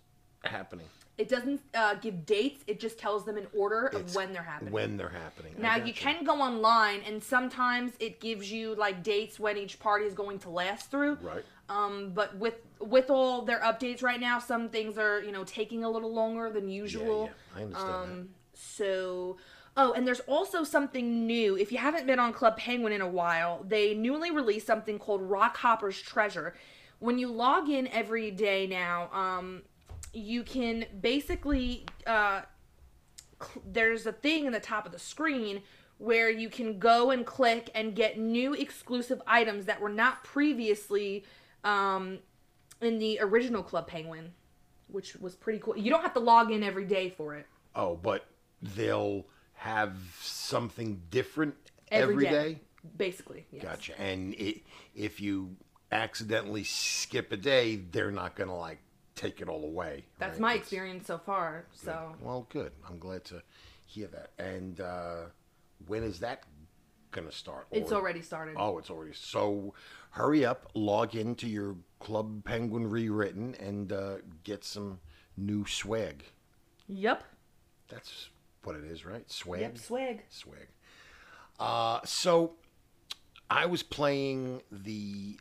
happening? 0.43 0.87
It 1.17 1.29
doesn't 1.29 1.61
uh, 1.75 1.93
give 1.95 2.25
dates. 2.25 2.63
It 2.65 2.79
just 2.79 2.97
tells 2.97 3.23
them 3.23 3.37
an 3.37 3.45
order 3.55 3.85
of 3.87 4.01
It's 4.01 4.15
when 4.15 4.33
they're 4.33 4.41
happening. 4.41 4.73
When 4.73 4.97
they're 4.97 5.09
happening. 5.09 5.53
I 5.59 5.61
now 5.61 5.75
gotcha. 5.75 5.87
you 5.87 5.93
can 5.93 6.23
go 6.23 6.41
online, 6.41 7.01
and 7.05 7.23
sometimes 7.23 7.93
it 7.99 8.19
gives 8.19 8.51
you 8.51 8.73
like 8.75 9.03
dates 9.03 9.39
when 9.39 9.55
each 9.57 9.79
party 9.79 10.05
is 10.05 10.15
going 10.15 10.39
to 10.39 10.49
last 10.49 10.89
through. 10.89 11.19
Right. 11.21 11.43
Um, 11.69 12.11
but 12.15 12.35
with 12.37 12.55
with 12.79 13.11
all 13.11 13.43
their 13.43 13.59
updates 13.59 14.01
right 14.01 14.19
now, 14.19 14.39
some 14.39 14.69
things 14.69 14.97
are 14.97 15.21
you 15.21 15.31
know 15.31 15.43
taking 15.43 15.83
a 15.83 15.89
little 15.89 16.11
longer 16.11 16.49
than 16.49 16.67
usual. 16.67 17.25
yeah, 17.55 17.59
I 17.59 17.63
understand 17.63 17.93
Um, 17.93 18.29
so. 18.53 19.37
Oh, 19.75 19.93
and 19.93 20.05
there's 20.05 20.19
also 20.21 20.63
something 20.63 21.25
new. 21.25 21.57
If 21.57 21.71
you 21.71 21.79
haven't 21.79 22.05
been 22.05 22.19
on 22.19 22.31
Club 22.31 22.57
Penguin 22.57 22.93
in 22.93 23.01
a 23.01 23.07
while, 23.07 23.65
they 23.67 23.95
newly 23.95 24.29
released 24.29 24.67
something 24.67 24.99
called 24.99 25.27
Rockhopper's 25.27 25.99
Treasure. 25.99 26.53
When 26.99 27.17
you 27.17 27.27
log 27.27 27.69
in 27.69 27.87
every 27.87 28.29
day 28.29 28.67
now, 28.67 29.09
um, 29.11 29.63
you 30.13 30.43
can 30.43 30.85
basically 31.01 31.85
uh, 32.07 32.41
cl- 33.41 33.63
there's 33.65 34.05
a 34.05 34.11
thing 34.11 34.45
in 34.45 34.51
the 34.53 34.59
top 34.59 34.85
of 34.85 34.91
the 34.91 34.99
screen 34.99 35.61
where 35.97 36.29
you 36.29 36.49
can 36.49 36.79
go 36.79 37.11
and 37.11 37.25
click 37.25 37.69
and 37.75 37.95
get 37.95 38.19
new 38.19 38.53
exclusive 38.53 39.21
items 39.27 39.65
that 39.65 39.79
were 39.79 39.89
not 39.89 40.23
previously 40.23 41.23
um, 41.63 42.19
in 42.81 42.99
the 42.99 43.19
original 43.21 43.63
Club 43.63 43.87
Penguin, 43.87 44.33
which 44.87 45.15
was 45.15 45.35
pretty 45.35 45.59
cool. 45.59 45.77
You 45.77 45.89
don't 45.89 46.01
have 46.01 46.13
to 46.13 46.19
log 46.19 46.51
in 46.51 46.63
every 46.63 46.85
day 46.85 47.09
for 47.09 47.35
it. 47.35 47.45
Oh, 47.75 47.95
but 47.95 48.25
they'll 48.61 49.25
have 49.53 49.95
something 50.21 51.01
different 51.09 51.55
Every 51.89 52.13
every 52.13 52.25
day. 52.25 52.53
day. 52.53 52.59
Basically, 52.97 53.45
yes. 53.51 53.63
Gotcha. 53.63 53.99
And 54.01 54.33
it, 54.33 54.63
if 54.93 55.21
you 55.21 55.55
accidentally 55.91 56.63
skip 56.65 57.31
a 57.31 57.37
day, 57.37 57.77
they're 57.77 58.11
not 58.11 58.35
gonna 58.35 58.57
like 58.57 58.79
take 59.15 59.41
it 59.41 59.47
all 59.49 59.63
away. 59.63 60.05
That's 60.19 60.33
right? 60.33 60.41
my 60.41 60.51
It's- 60.53 60.63
experience 60.63 61.07
so 61.07 61.17
far. 61.17 61.65
So 61.73 62.15
Well, 62.21 62.47
good. 62.49 62.71
I'm 62.87 62.97
glad 62.99 63.23
to 63.25 63.41
hear 63.85 64.07
that. 64.07 64.31
And 64.39 64.79
uh, 64.81 65.25
when 65.87 66.03
is 66.03 66.19
that 66.19 66.43
gonna 67.11 67.31
start? 67.31 67.67
it's 67.71 67.91
Or- 67.91 67.95
already 67.95 68.21
started. 68.21 68.55
Oh, 68.57 68.77
it's 68.79 68.89
already. 68.89 69.13
So 69.13 69.73
hurry 70.11 70.45
up, 70.45 70.69
log 70.73 71.15
into 71.15 71.47
your 71.47 71.75
Club 71.99 72.43
Penguin 72.43 72.89
rewritten, 72.89 73.55
and 73.55 73.91
uh, 73.93 74.17
get 74.43 74.63
some 74.63 74.99
new 75.37 75.65
swag. 75.65 76.23
Yep. 76.87 77.23
That's 77.87 78.29
what 78.63 78.75
it 78.75 78.83
is, 78.85 79.05
right? 79.05 79.29
Swag. 79.31 79.61
Yep. 79.61 79.77
Swag. 79.77 80.23
Swag. 80.29 80.67
Uh, 81.59 81.99
so 82.03 82.55
I 83.49 83.65
was 83.67 83.83
playing 83.83 84.61
the 84.71 85.39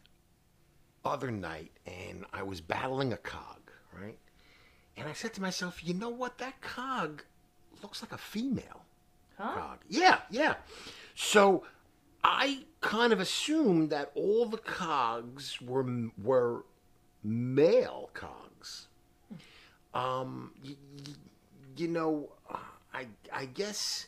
other 1.05 1.31
night 1.31 1.73
and 1.87 2.25
I 2.33 2.43
was 2.45 2.61
battling 2.61 3.13
a 3.13 3.17
cog, 3.17 3.62
right? 3.93 4.19
And 4.97 5.09
I 5.09 5.13
said 5.13 5.33
to 5.35 5.41
myself, 5.41 5.85
you 5.87 5.95
know 5.95 6.11
what? 6.11 6.39
That 6.39 6.61
cog 6.61 7.23
looks 7.83 8.03
like 8.03 8.13
a 8.13 8.19
female 8.19 8.85
Huh? 9.39 9.55
cog. 9.55 9.79
Yeah, 9.89 10.19
yeah. 10.31 10.55
So 11.15 11.65
I 12.23 12.65
kind 12.81 13.13
of 13.13 13.21
assumed 13.21 13.91
that 13.91 14.13
all 14.15 14.47
the 14.47 14.59
cogs 14.59 15.61
were 15.61 15.87
were 16.23 16.65
male 17.25 18.11
cogs. 18.15 18.87
Um, 19.95 20.53
y- 20.65 20.77
y- 21.07 21.15
you 21.77 21.89
know, 21.89 22.29
I 22.95 23.07
I 23.33 23.47
guess, 23.47 24.07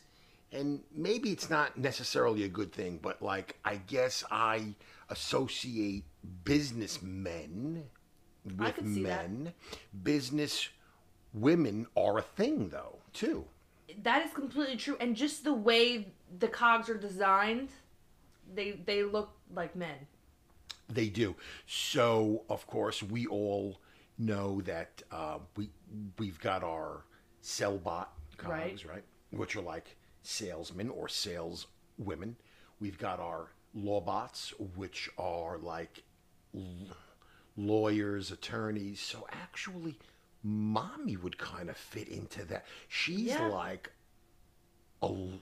and 0.51 0.81
maybe 0.95 1.31
it's 1.31 1.49
not 1.49 1.77
necessarily 1.77 2.43
a 2.43 2.47
good 2.47 2.71
thing, 2.71 2.99
but 3.01 3.21
like 3.21 3.57
I 3.65 3.77
guess 3.77 4.23
I 4.31 4.75
associate 5.09 6.03
businessmen 6.43 7.85
with 8.57 8.77
see 8.95 9.03
that. 9.03 9.29
men. 9.29 9.53
Business 10.03 10.69
women 11.33 11.87
are 11.97 12.17
a 12.17 12.21
thing, 12.21 12.69
though, 12.69 12.97
too. 13.13 13.45
That 14.03 14.25
is 14.25 14.33
completely 14.33 14.77
true, 14.77 14.97
and 14.99 15.15
just 15.15 15.43
the 15.43 15.53
way 15.53 16.07
the 16.39 16.47
cogs 16.47 16.89
are 16.89 16.97
designed, 16.97 17.69
they 18.53 18.71
they 18.85 19.03
look 19.03 19.31
like 19.53 19.75
men. 19.75 19.95
They 20.89 21.09
do. 21.09 21.35
So, 21.67 22.43
of 22.49 22.67
course, 22.67 23.01
we 23.01 23.25
all 23.27 23.79
know 24.17 24.61
that 24.61 25.01
uh, 25.11 25.39
we 25.55 25.69
we've 26.19 26.39
got 26.39 26.63
our 26.63 27.03
Sellbot 27.43 28.07
cogs, 28.37 28.85
Right. 28.85 28.85
right. 28.95 29.03
Which 29.31 29.55
are 29.55 29.61
like 29.61 29.95
salesmen 30.23 30.89
or 30.89 31.07
sales 31.07 31.67
women. 31.97 32.35
We've 32.79 32.97
got 32.97 33.19
our 33.19 33.51
Lawbots, 33.77 34.49
which 34.75 35.09
are 35.17 35.57
like 35.57 36.03
lawyers, 37.57 38.31
attorneys. 38.31 38.99
So 38.99 39.27
actually, 39.31 39.97
mommy 40.43 41.17
would 41.17 41.37
kind 41.37 41.69
of 41.69 41.77
fit 41.77 42.07
into 42.07 42.43
that. 42.45 42.65
She's 42.87 43.27
Yeah. 43.27 43.47
like 43.47 43.91
a 45.01 45.07
law 45.07 45.39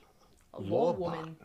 Lawbot. 0.59 0.97
woman. 0.99 1.37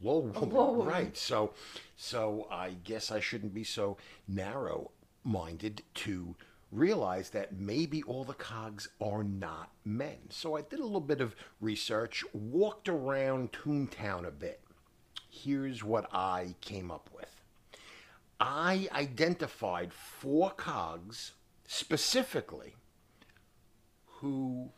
Law 0.00 0.18
woman, 0.20 0.50
law 0.50 0.70
woman. 0.72 0.86
right? 0.86 1.16
So, 1.16 1.54
so 1.96 2.46
I 2.50 2.70
guess 2.84 3.10
I 3.10 3.20
shouldn't 3.20 3.54
be 3.54 3.64
so 3.64 3.96
narrow-minded 4.28 5.82
to 5.94 6.34
realize 6.70 7.30
that 7.30 7.54
maybe 7.54 8.02
all 8.02 8.24
the 8.24 8.34
cogs 8.34 8.88
are 9.00 9.22
not 9.22 9.70
men. 9.84 10.18
So 10.30 10.56
I 10.56 10.62
did 10.62 10.80
a 10.80 10.84
little 10.84 11.00
bit 11.00 11.20
of 11.20 11.36
research, 11.60 12.24
walked 12.32 12.88
around 12.88 13.52
Toontown 13.52 14.26
a 14.26 14.30
bit. 14.32 14.60
Here's 15.30 15.82
what 15.84 16.12
I 16.12 16.56
came 16.60 16.90
up 16.90 17.08
with. 17.14 17.33
I 18.40 18.88
identified 18.92 19.92
four 19.92 20.50
cogs 20.50 21.32
specifically 21.66 22.74
who 24.06 24.70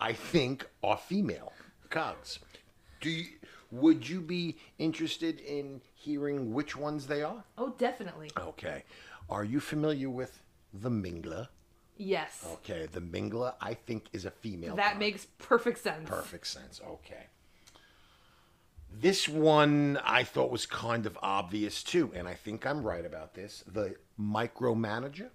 I 0.00 0.12
think 0.12 0.68
are 0.82 0.96
female 0.96 1.52
cogs. 1.90 2.38
Do 3.00 3.10
you, 3.10 3.26
would 3.70 4.08
you 4.08 4.20
be 4.20 4.56
interested 4.78 5.40
in 5.40 5.80
hearing 5.94 6.52
which 6.52 6.76
ones 6.76 7.06
they 7.06 7.22
are? 7.22 7.44
Oh, 7.56 7.74
definitely. 7.78 8.30
Okay. 8.38 8.84
Are 9.30 9.44
you 9.44 9.60
familiar 9.60 10.10
with 10.10 10.42
the 10.72 10.90
Mingler? 10.90 11.48
Yes. 11.96 12.46
Okay, 12.54 12.86
the 12.90 13.00
Mingler 13.00 13.54
I 13.60 13.74
think 13.74 14.06
is 14.12 14.24
a 14.24 14.30
female. 14.30 14.76
that 14.76 14.92
cog. 14.92 14.98
makes 15.00 15.26
perfect 15.38 15.78
sense. 15.78 16.08
perfect 16.08 16.46
sense. 16.46 16.80
Okay. 16.86 17.26
This 19.00 19.28
one 19.28 19.98
I 20.04 20.24
thought 20.24 20.50
was 20.50 20.66
kind 20.66 21.06
of 21.06 21.16
obvious 21.22 21.82
too, 21.84 22.10
and 22.14 22.26
I 22.26 22.34
think 22.34 22.66
I'm 22.66 22.82
right 22.82 23.04
about 23.04 23.34
this. 23.34 23.62
The 23.66 23.94
micromanager. 24.20 25.28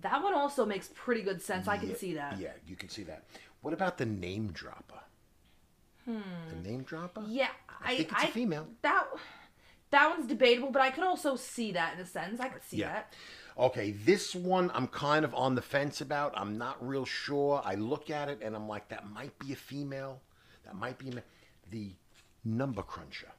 That 0.00 0.22
one 0.22 0.34
also 0.34 0.66
makes 0.66 0.90
pretty 0.94 1.22
good 1.22 1.40
sense. 1.40 1.66
I 1.66 1.78
can 1.78 1.88
Yeah, 1.90 1.96
see 1.96 2.14
that. 2.14 2.38
Yeah, 2.38 2.52
you 2.66 2.76
can 2.76 2.88
see 2.90 3.04
that. 3.04 3.24
What 3.62 3.72
about 3.72 3.96
the 3.96 4.04
name 4.06 4.48
dropper? 4.52 5.00
Hmm. 6.04 6.20
The 6.50 6.68
name 6.68 6.82
dropper? 6.82 7.24
Yeah, 7.26 7.48
I, 7.82 7.96
think 7.96 8.12
it's 8.12 8.24
a 8.24 8.26
female. 8.28 8.68
That 8.82 9.04
that 9.90 10.10
one's 10.10 10.26
debatable, 10.26 10.70
but 10.70 10.82
I 10.82 10.90
could 10.90 11.04
also 11.04 11.36
see 11.36 11.72
that 11.72 11.94
in 11.94 12.00
a 12.00 12.06
sense. 12.06 12.38
I 12.38 12.48
could 12.48 12.62
see 12.62 12.78
Yeah. 12.78 12.92
that. 12.92 13.14
Okay, 13.58 13.92
this 13.92 14.34
one 14.34 14.70
I'm 14.74 14.88
kind 14.88 15.24
of 15.24 15.34
on 15.34 15.54
the 15.54 15.62
fence 15.62 16.02
about. 16.02 16.34
I'm 16.36 16.58
not 16.58 16.86
real 16.86 17.06
sure. 17.06 17.62
I 17.64 17.76
look 17.76 18.10
at 18.10 18.28
it 18.28 18.40
and 18.42 18.54
I'm 18.54 18.68
like, 18.68 18.88
that 18.88 19.08
might 19.10 19.36
be 19.38 19.52
a 19.54 19.56
female. 19.56 20.20
That 20.66 20.74
might 20.74 20.98
be 20.98 21.08
a 21.08 21.14
ma- 21.14 21.20
the 21.70 21.92
number 22.46 22.82
cruncher. 22.82 23.32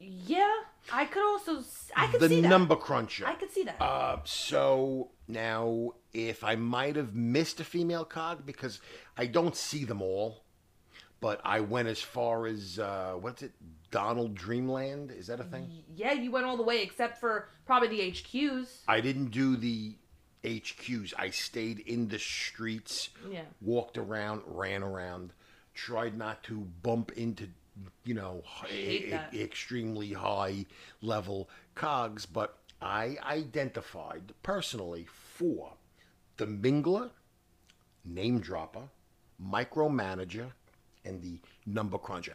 Yeah, 0.00 0.50
I 0.92 1.04
could 1.04 1.22
also 1.22 1.62
I 1.96 2.08
could 2.08 2.20
the 2.20 2.28
see 2.28 2.40
that. 2.40 2.48
number 2.48 2.74
cruncher. 2.74 3.24
I 3.26 3.34
could 3.34 3.52
see 3.52 3.62
that. 3.64 3.80
Uh, 3.80 4.18
so 4.24 5.10
now, 5.28 5.92
if 6.12 6.42
I 6.42 6.56
might 6.56 6.96
have 6.96 7.14
missed 7.14 7.60
a 7.60 7.64
female 7.64 8.04
cog 8.04 8.44
because 8.44 8.80
I 9.16 9.26
don't 9.26 9.54
see 9.54 9.84
them 9.84 10.02
all, 10.02 10.42
but 11.20 11.40
I 11.44 11.60
went 11.60 11.86
as 11.86 12.02
far 12.02 12.46
as 12.48 12.80
uh, 12.80 13.12
what's 13.20 13.42
it, 13.42 13.52
Donald 13.92 14.34
Dreamland? 14.34 15.12
Is 15.12 15.28
that 15.28 15.38
a 15.38 15.44
thing? 15.44 15.70
yeah, 15.94 16.12
you 16.12 16.32
went 16.32 16.46
all 16.46 16.56
the 16.56 16.64
way 16.64 16.82
except 16.82 17.20
for 17.20 17.48
probably 17.64 17.88
the 17.88 18.00
HQs. 18.10 18.78
I 18.88 19.00
didn't 19.00 19.30
do 19.30 19.56
the 19.56 19.94
HQs. 20.42 21.12
I 21.16 21.30
stayed 21.30 21.78
in 21.78 22.08
the 22.08 22.18
streets, 22.18 23.10
Yeah. 23.30 23.42
walked 23.60 23.96
around, 23.98 24.42
ran 24.46 24.82
around, 24.82 25.32
tried 25.74 26.16
not 26.16 26.42
to 26.44 26.66
bump 26.82 27.12
into, 27.12 27.48
you 28.04 28.14
know, 28.14 28.42
e- 28.72 29.12
extremely 29.34 30.12
high 30.12 30.66
level 31.00 31.48
cogs. 31.74 32.26
But 32.26 32.56
I 32.80 33.16
identified 33.24 34.32
personally 34.42 35.06
four 35.08 35.72
the 36.36 36.46
Mingler, 36.46 37.10
Name 38.04 38.40
Dropper, 38.40 38.88
Micromanager, 39.42 40.52
and 41.04 41.22
the 41.22 41.38
Number 41.66 41.98
Cruncher. 41.98 42.34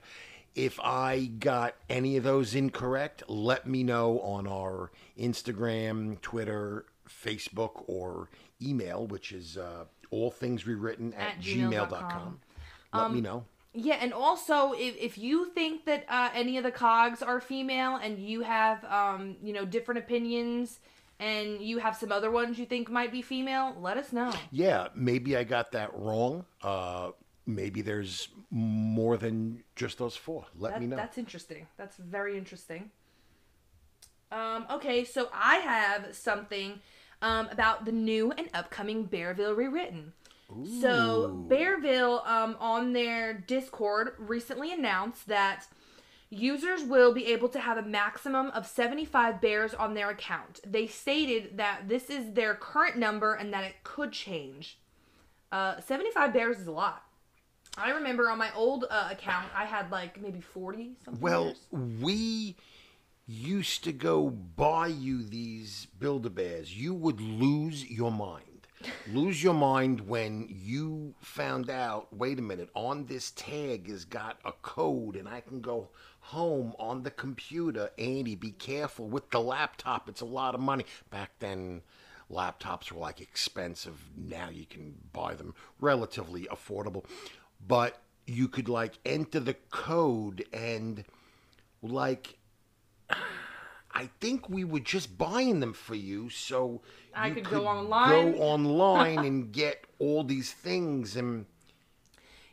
If 0.55 0.79
I 0.79 1.25
got 1.39 1.75
any 1.89 2.17
of 2.17 2.23
those 2.23 2.55
incorrect, 2.55 3.23
let 3.27 3.67
me 3.67 3.83
know 3.83 4.19
on 4.21 4.47
our 4.47 4.91
Instagram, 5.19 6.19
Twitter, 6.21 6.85
Facebook, 7.07 7.83
or 7.87 8.29
email, 8.61 9.05
which 9.05 9.31
is 9.31 9.57
uh, 9.57 9.85
all 10.09 10.31
things 10.31 10.65
rewritten 10.65 11.13
at, 11.13 11.35
At 11.37 11.41
gmail.com. 11.41 11.71
gmail.com. 11.89 12.39
Let 12.93 13.11
me 13.11 13.21
know. 13.21 13.45
Yeah, 13.73 13.97
and 14.01 14.13
also 14.13 14.73
if, 14.73 14.95
if 14.97 15.17
you 15.17 15.51
think 15.51 15.85
that 15.85 16.05
uh, 16.09 16.29
any 16.33 16.57
of 16.57 16.63
the 16.63 16.71
cogs 16.71 17.21
are 17.21 17.39
female 17.39 17.97
and 17.97 18.17
you 18.17 18.41
have 18.41 18.83
um, 18.85 19.35
you 19.43 19.53
know 19.53 19.65
different 19.65 19.99
opinions 19.99 20.79
and 21.19 21.61
you 21.61 21.79
have 21.79 21.95
some 21.95 22.11
other 22.11 22.31
ones 22.31 22.57
you 22.57 22.65
think 22.65 22.89
might 22.89 23.11
be 23.11 23.21
female, 23.21 23.75
let 23.79 23.97
us 23.97 24.11
know. 24.11 24.31
Yeah, 24.51 24.87
maybe 24.95 25.35
I 25.37 25.43
got 25.43 25.71
that 25.71 25.91
wrong. 25.95 26.45
Uh, 26.61 27.11
maybe 27.45 27.81
there's 27.81 28.29
more 28.51 29.17
than 29.17 29.63
just 29.75 29.97
those 29.97 30.15
four. 30.15 30.45
Let 30.57 30.73
That, 30.73 30.81
me 30.81 30.87
know. 30.87 30.95
That's 30.95 31.17
interesting. 31.17 31.67
That's 31.77 31.97
very 31.97 32.37
interesting. 32.37 32.91
Um, 34.31 34.65
okay, 34.69 35.05
so 35.05 35.29
I 35.33 35.55
have 35.57 36.15
something 36.15 36.79
um, 37.21 37.47
about 37.49 37.85
the 37.85 37.91
new 37.91 38.31
and 38.31 38.49
upcoming 38.53 39.07
Bearville 39.07 39.55
rewritten. 39.55 40.13
So 40.49 41.45
Bearville 41.49 42.25
um, 42.25 42.55
on 42.59 42.93
their 42.93 43.33
Discord 43.33 44.13
recently 44.17 44.71
announced 44.71 45.27
that 45.27 45.67
users 46.29 46.83
will 46.83 47.13
be 47.13 47.27
able 47.27 47.49
to 47.49 47.59
have 47.59 47.77
a 47.77 47.81
maximum 47.81 48.47
of 48.51 48.65
75 48.65 49.41
bears 49.41 49.73
on 49.73 49.93
their 49.93 50.09
account. 50.09 50.59
They 50.65 50.87
stated 50.87 51.57
that 51.57 51.87
this 51.87 52.09
is 52.09 52.33
their 52.33 52.55
current 52.55 52.97
number 52.97 53.33
and 53.33 53.53
that 53.53 53.63
it 53.65 53.75
could 53.83 54.11
change. 54.11 54.77
Uh, 55.51 55.79
75 55.81 56.33
bears 56.33 56.59
is 56.59 56.67
a 56.67 56.71
lot. 56.71 57.03
I 57.77 57.91
remember 57.91 58.29
on 58.29 58.37
my 58.37 58.53
old 58.55 58.85
uh, 58.89 59.09
account, 59.11 59.47
I 59.55 59.65
had 59.65 59.91
like 59.91 60.19
maybe 60.19 60.41
40 60.41 60.95
something. 61.03 61.21
Well, 61.21 61.43
bears. 61.45 62.01
we 62.01 62.55
used 63.27 63.83
to 63.83 63.91
go 63.91 64.29
buy 64.29 64.87
you 64.87 65.21
these 65.21 65.87
Build-A-Bears. 65.99 66.75
You 66.75 66.93
would 66.93 67.19
lose 67.19 67.89
your 67.89 68.11
mind. 68.11 68.46
Lose 69.11 69.41
your 69.41 69.53
mind 69.53 70.01
when 70.01 70.47
you 70.49 71.13
found 71.21 71.69
out, 71.69 72.13
wait 72.13 72.39
a 72.39 72.41
minute, 72.41 72.69
on 72.73 73.05
this 73.05 73.31
tag 73.31 73.89
has 73.89 74.05
got 74.05 74.39
a 74.45 74.51
code 74.51 75.15
and 75.15 75.27
I 75.27 75.41
can 75.41 75.61
go 75.61 75.89
home 76.19 76.73
on 76.77 77.03
the 77.03 77.11
computer. 77.11 77.91
Andy, 77.97 78.35
be 78.35 78.51
careful 78.51 79.07
with 79.07 79.29
the 79.31 79.39
laptop. 79.39 80.09
It's 80.09 80.21
a 80.21 80.25
lot 80.25 80.55
of 80.55 80.61
money. 80.61 80.85
Back 81.09 81.31
then, 81.39 81.81
laptops 82.31 82.91
were 82.91 82.99
like 82.99 83.21
expensive. 83.21 83.97
Now 84.15 84.49
you 84.49 84.65
can 84.65 84.95
buy 85.13 85.35
them 85.35 85.53
relatively 85.79 86.43
affordable. 86.51 87.05
But 87.65 88.01
you 88.25 88.47
could 88.47 88.67
like 88.67 88.99
enter 89.05 89.39
the 89.39 89.55
code 89.71 90.45
and 90.51 91.05
like 91.81 92.37
I 93.97 94.09
think 94.21 94.47
we 94.47 94.63
were 94.63 94.79
just 94.79 95.17
buying 95.17 95.59
them 95.59 95.73
for 95.73 95.95
you 95.95 96.29
so 96.29 96.81
I 97.15 97.29
you 97.29 97.35
could 97.35 97.49
go 97.49 97.67
online. 97.67 98.33
go 98.33 98.35
online 98.39 99.23
and 99.25 99.51
get 99.51 99.85
all 99.99 100.23
these 100.23 100.53
things 100.53 101.15
and 101.15 101.47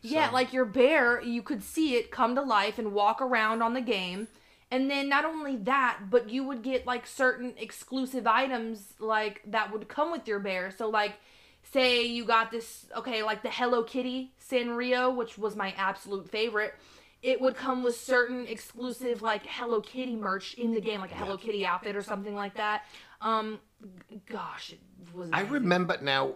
Yeah, 0.02 0.28
like 0.32 0.52
your 0.52 0.64
bear, 0.66 1.20
you 1.22 1.42
could 1.42 1.62
see 1.62 1.94
it 1.96 2.10
come 2.10 2.34
to 2.34 2.42
life 2.42 2.78
and 2.78 2.92
walk 2.92 3.22
around 3.22 3.62
on 3.62 3.74
the 3.74 3.80
game. 3.80 4.28
And 4.70 4.90
then 4.90 5.08
not 5.08 5.24
only 5.24 5.56
that, 5.56 6.10
but 6.10 6.28
you 6.30 6.44
would 6.44 6.62
get 6.62 6.86
like 6.86 7.06
certain 7.06 7.54
exclusive 7.56 8.26
items 8.26 8.94
like 8.98 9.42
that 9.46 9.72
would 9.72 9.88
come 9.88 10.10
with 10.10 10.26
your 10.28 10.40
bear. 10.40 10.70
So 10.70 10.88
like 10.88 11.14
say 11.62 12.02
you 12.04 12.24
got 12.24 12.50
this 12.50 12.86
okay, 12.96 13.22
like 13.22 13.42
the 13.42 13.50
Hello 13.50 13.82
Kitty 13.82 14.32
Sanrio, 14.40 15.14
which 15.14 15.38
was 15.38 15.56
my 15.56 15.72
absolute 15.76 16.28
favorite. 16.28 16.74
It 17.24 17.40
would 17.40 17.56
come 17.56 17.82
with 17.82 17.96
certain 17.96 18.46
exclusive 18.46 19.22
like 19.22 19.46
Hello 19.46 19.80
Kitty 19.80 20.14
merch 20.14 20.52
in 20.54 20.74
the 20.74 20.80
game, 20.80 21.00
like 21.00 21.10
a 21.10 21.14
Hello 21.14 21.38
Kitty 21.38 21.64
outfit 21.64 21.96
or 21.96 22.02
something 22.02 22.34
like 22.34 22.54
that. 22.56 22.82
Um, 23.22 23.60
g- 24.10 24.20
gosh, 24.30 24.74
it 24.74 24.80
was. 25.16 25.30
I 25.32 25.38
amazing. 25.40 25.52
remember 25.54 25.98
now. 26.02 26.34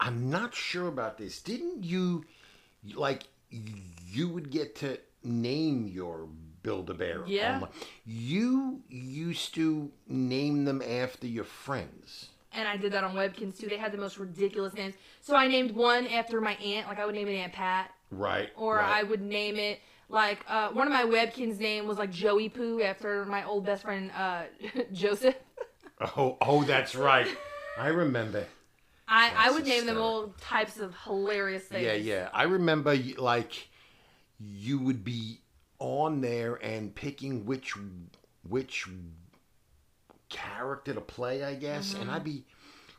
I'm 0.00 0.30
not 0.30 0.54
sure 0.54 0.86
about 0.86 1.18
this. 1.18 1.42
Didn't 1.42 1.82
you 1.82 2.24
like 2.94 3.24
you 3.50 4.28
would 4.28 4.50
get 4.52 4.76
to 4.76 5.00
name 5.24 5.88
your 5.88 6.28
Build 6.62 6.88
a 6.90 6.94
Bear? 6.94 7.24
Yeah. 7.26 7.62
You 8.04 8.80
used 8.88 9.54
to 9.56 9.90
name 10.06 10.64
them 10.64 10.82
after 10.82 11.26
your 11.26 11.44
friends. 11.44 12.28
and 12.52 12.66
I 12.68 12.76
did 12.76 12.92
that 12.92 13.02
on 13.04 13.14
Webkinz 13.16 13.58
too. 13.58 13.68
They 13.68 13.76
had 13.76 13.90
the 13.92 13.98
most 13.98 14.18
ridiculous 14.18 14.72
names. 14.74 14.94
So 15.20 15.34
I 15.34 15.48
named 15.48 15.72
one 15.72 16.06
after 16.06 16.40
my 16.40 16.54
aunt, 16.54 16.86
like 16.88 16.98
I 17.00 17.06
would 17.06 17.14
name 17.16 17.26
it 17.28 17.34
Aunt 17.36 17.52
Pat, 17.52 17.90
Right. 18.12 18.50
or 18.56 18.80
I 18.80 19.02
would 19.02 19.20
name 19.20 19.56
it 19.56 19.80
like 20.08 20.38
uh, 20.48 20.70
one 20.70 20.86
of 20.86 20.92
my 20.92 21.04
Webkinz 21.04 21.58
name 21.58 21.86
was 21.86 21.98
like 21.98 22.10
Joey 22.10 22.48
Poo 22.48 22.82
after 22.82 23.24
my 23.24 23.44
old 23.44 23.66
best 23.66 23.82
friend 23.82 24.10
uh, 24.16 24.44
Joseph. 24.92 25.36
Oh, 26.16 26.36
oh, 26.40 26.62
that's 26.62 26.94
right. 26.94 27.28
I 27.76 27.88
remember. 27.88 28.46
I, 29.08 29.30
I 29.30 29.44
That's 29.44 29.54
would 29.54 29.66
name 29.66 29.86
them 29.86 29.98
all 29.98 30.34
types 30.40 30.78
of 30.78 30.94
hilarious 31.04 31.64
things. 31.64 31.84
Yeah, 31.84 31.94
yeah. 31.94 32.28
I 32.34 32.42
remember 32.44 32.94
like 33.16 33.68
you 34.38 34.78
would 34.78 35.02
be 35.02 35.40
on 35.78 36.20
there 36.20 36.56
and 36.56 36.94
picking 36.94 37.46
which 37.46 37.74
which 38.46 38.86
character 40.28 40.92
to 40.92 41.00
play, 41.00 41.42
I 41.42 41.54
guess, 41.54 41.94
and 41.94 42.10
I'd 42.10 42.24
be 42.24 42.44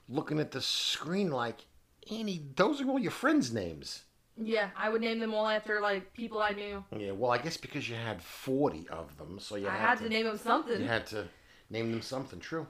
looking 0.07 0.39
at 0.39 0.51
the 0.51 0.61
screen 0.61 1.29
like, 1.31 1.65
Annie, 2.11 2.41
those 2.55 2.81
are 2.81 2.89
all 2.89 2.99
your 2.99 3.11
friends' 3.11 3.53
names. 3.53 4.03
Yeah, 4.41 4.69
I 4.77 4.89
would 4.89 5.01
name 5.01 5.19
them 5.19 5.34
all 5.34 5.48
after 5.48 5.81
like 5.81 6.13
people 6.13 6.41
I 6.41 6.51
knew. 6.51 6.84
Yeah, 6.98 7.12
well, 7.12 7.31
I 7.31 7.38
guess 7.38 7.58
because 7.58 7.89
you 7.89 7.96
had 7.96 8.22
forty 8.22 8.88
of 8.89 9.17
them, 9.17 9.38
so 9.39 9.55
you 9.55 9.67
I 9.67 9.72
had, 9.72 9.89
had 9.89 9.98
to, 10.00 10.03
to 10.05 10.10
name 10.10 10.25
them 10.25 10.38
something. 10.38 10.81
you 10.81 10.88
had 10.88 11.05
to 11.08 11.27
name 11.69 11.91
them 11.91 12.01
something. 12.01 12.39
True. 12.39 12.65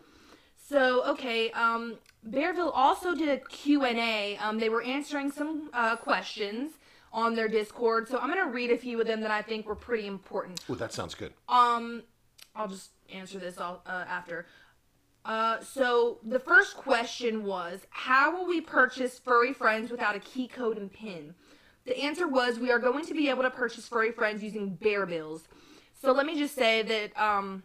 So 0.68 1.06
okay, 1.06 1.52
um, 1.52 1.98
Bearville 2.28 2.72
also 2.74 3.14
did 3.16 3.30
a 3.30 3.38
Q 3.38 3.86
and 3.86 4.00
A. 4.00 4.38
Um, 4.38 4.60
they 4.60 4.70
were 4.70 4.82
answering 4.84 5.32
some 5.32 5.70
uh, 5.74 5.96
questions 5.96 6.74
on 7.14 7.36
their 7.36 7.48
Discord. 7.48 8.08
So 8.08 8.18
I'm 8.18 8.30
gonna 8.30 8.50
read 8.50 8.72
a 8.72 8.78
few 8.78 9.00
of 9.00 9.08
them 9.08 9.22
that 9.22 9.32
I 9.32 9.42
think 9.42 9.68
were 9.68 9.76
pretty 9.76 10.08
important. 10.08 10.62
Oh, 10.70 10.76
that 10.76 10.92
sounds 10.94 11.14
good. 11.14 11.34
Um, 11.48 12.04
I'll 12.56 12.68
just 12.68 12.92
answer 13.14 13.38
this 13.38 13.58
all 13.60 13.84
uh, 13.86 14.06
after. 14.08 14.48
Uh, 15.26 15.60
so 15.62 16.20
the 16.24 16.40
first 16.40 16.78
question 16.78 17.44
was, 17.44 17.82
how 17.90 18.36
will 18.36 18.48
we 18.48 18.62
purchase 18.62 19.20
furry 19.20 19.54
friends 19.54 19.92
without 19.92 20.16
a 20.16 20.20
key 20.20 20.48
code 20.48 20.78
and 20.78 20.92
pin? 20.92 21.36
The 21.86 21.98
answer 21.98 22.28
was, 22.28 22.60
we 22.60 22.72
are 22.72 22.80
going 22.80 23.06
to 23.06 23.14
be 23.14 23.30
able 23.30 23.44
to 23.44 23.50
purchase 23.50 23.88
furry 23.88 24.12
friends 24.12 24.44
using 24.44 24.76
Bear 24.76 25.06
Bills. 25.06 25.44
So 26.02 26.12
let 26.12 26.26
me 26.26 26.38
just 26.38 26.56
say 26.56 26.82
that 26.84 27.20
um, 27.22 27.64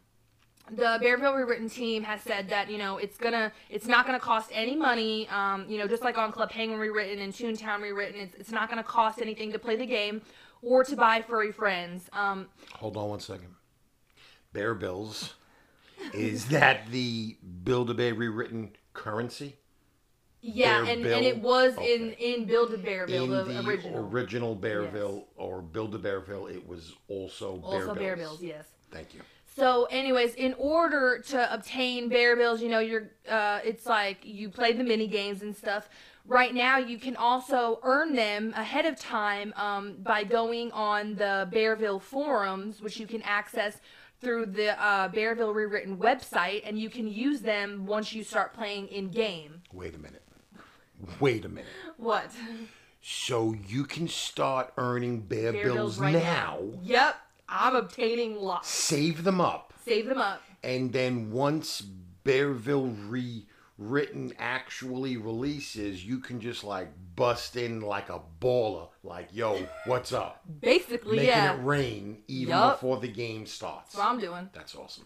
the 0.71 0.99
Bearville 1.03 1.37
Rewritten 1.37 1.69
team 1.69 2.03
has 2.05 2.21
said 2.23 2.49
that 2.49 2.71
you 2.71 2.79
know 2.79 2.97
it's 2.97 3.17
gonna, 3.17 3.53
it's 3.71 3.87
not 3.87 4.07
gonna 4.07 4.19
cost 4.19 4.51
any 4.53 4.75
money. 4.75 5.29
Um, 5.29 5.67
you 5.69 5.79
know, 5.79 5.87
just 5.87 6.03
like 6.03 6.19
on 6.19 6.33
Club 6.33 6.51
Penguin 6.51 6.81
Rewritten 6.81 7.21
and 7.21 7.33
Toontown 7.33 7.83
Rewritten, 7.83 8.21
it's, 8.21 8.35
it's 8.35 8.51
not 8.51 8.69
gonna 8.69 8.83
cost 8.83 9.21
anything 9.21 9.53
to 9.53 9.59
play 9.59 9.77
the 9.77 9.87
game 9.87 10.23
or 10.63 10.83
to 10.85 10.97
buy 10.97 11.23
furry 11.23 11.53
friends. 11.53 12.09
Um, 12.13 12.49
Hold 12.75 12.97
on 12.97 13.09
one 13.11 13.21
second. 13.21 13.55
Bear 14.53 14.75
Bills. 14.75 15.35
Is 16.13 16.47
that 16.47 16.91
the 16.91 17.37
Build 17.63 17.91
a 17.91 17.95
Bear 17.95 18.15
rewritten 18.15 18.73
currency? 18.93 19.57
Yeah, 20.47 20.81
and, 20.87 21.07
and 21.07 21.25
it 21.25 21.39
was 21.41 21.75
in 21.79 22.13
Okay. 22.13 22.35
in 22.35 22.45
Build 22.45 22.75
a 22.75 22.77
Bearville, 22.77 23.25
in 23.25 23.31
the, 23.31 23.45
the 23.45 23.67
original. 23.67 24.07
original 24.07 24.55
Bearville 24.55 25.25
or 25.37 25.63
Build 25.63 25.95
a 25.95 25.99
Bearville, 25.99 26.55
it 26.55 26.69
was 26.69 26.93
also 27.09 27.57
Bear 27.57 27.89
also. 27.89 27.95
Bear 27.95 28.17
Bills, 28.17 28.43
yes. 28.43 28.67
Thank 28.91 29.15
you. 29.15 29.21
So, 29.57 29.87
anyways, 29.91 30.35
in 30.35 30.55
order 30.59 31.21
to 31.29 31.55
obtain 31.55 32.09
Bear 32.11 32.37
Bills, 32.37 32.61
you 32.61 32.69
know, 32.69 32.81
you're 32.81 33.11
uh, 33.29 33.61
it's 33.65 33.87
like 33.87 34.19
you 34.23 34.51
play 34.51 34.73
the 34.73 34.85
mini 34.85 35.07
games 35.07 35.41
and 35.43 35.57
stuff. 35.57 35.89
Right 36.27 36.55
now, 36.55 36.77
you 36.77 36.99
can 36.99 37.17
also 37.17 37.81
earn 37.83 38.15
them 38.15 38.53
ahead 38.55 38.85
of 38.85 38.99
time 38.99 39.55
um, 39.57 39.97
by 40.03 40.25
going 40.25 40.73
on 40.73 41.15
the 41.15 41.49
Bearville 41.53 42.01
forums, 42.03 42.83
which 42.83 42.99
you 42.99 43.07
can 43.07 43.23
access 43.23 43.81
through 44.21 44.47
the 44.47 44.79
uh, 44.83 45.09
Bearville 45.11 45.55
Rewritten 45.55 45.97
website, 45.99 46.63
and 46.65 46.79
you 46.79 46.91
can 46.91 47.07
use 47.09 47.41
them 47.41 47.87
once 47.87 48.13
you 48.13 48.25
start 48.25 48.53
playing 48.55 48.89
in 48.89 49.11
game. 49.11 49.63
Wait 49.73 49.95
a 49.95 49.99
minute. 49.99 50.24
Wait 51.21 51.45
a 51.45 51.49
minute. 51.49 51.67
What? 51.97 52.31
So 53.03 53.55
you 53.67 53.85
can 53.85 54.09
start 54.09 54.73
earning 54.79 55.21
Bear, 55.21 55.53
Bear 55.53 55.65
Bills, 55.65 55.75
Bills 55.77 55.99
right 55.99 56.15
now, 56.15 56.61
Yep, 56.83 57.17
I'm 57.49 57.77
obtaining 57.77 58.37
lots. 58.37 58.69
save 58.69 59.25
them 59.25 59.41
up, 59.41 59.75
Save 59.85 60.07
them 60.07 60.19
up. 60.19 60.41
and 60.63 60.93
then 60.93 61.31
once 61.31 61.83
Bearville 62.25 62.97
rewritten 63.79 64.33
actually 64.39 65.17
releases, 65.19 66.05
you 66.07 66.19
can 66.19 66.41
just 66.41 66.65
like 66.65 66.89
bust 67.15 67.57
in 67.57 67.81
like 67.83 68.09
a 68.09 68.21
baller, 68.41 68.89
like, 69.03 69.29
yo, 69.33 69.67
what's 69.87 70.13
up? 70.13 70.41
Basically, 70.63 71.17
Making 71.17 71.29
yeah. 71.31 71.55
it 71.55 71.65
rain 71.65 72.23
even 72.29 72.51
Yup. 72.55 72.77
before 72.81 72.99
the 73.01 73.09
game 73.09 73.45
starts. 73.45 73.93
That's 73.93 73.99
what 74.05 74.11
I'm 74.15 74.19
doing. 74.21 74.49
That's 74.55 74.75
awesome. 74.75 75.05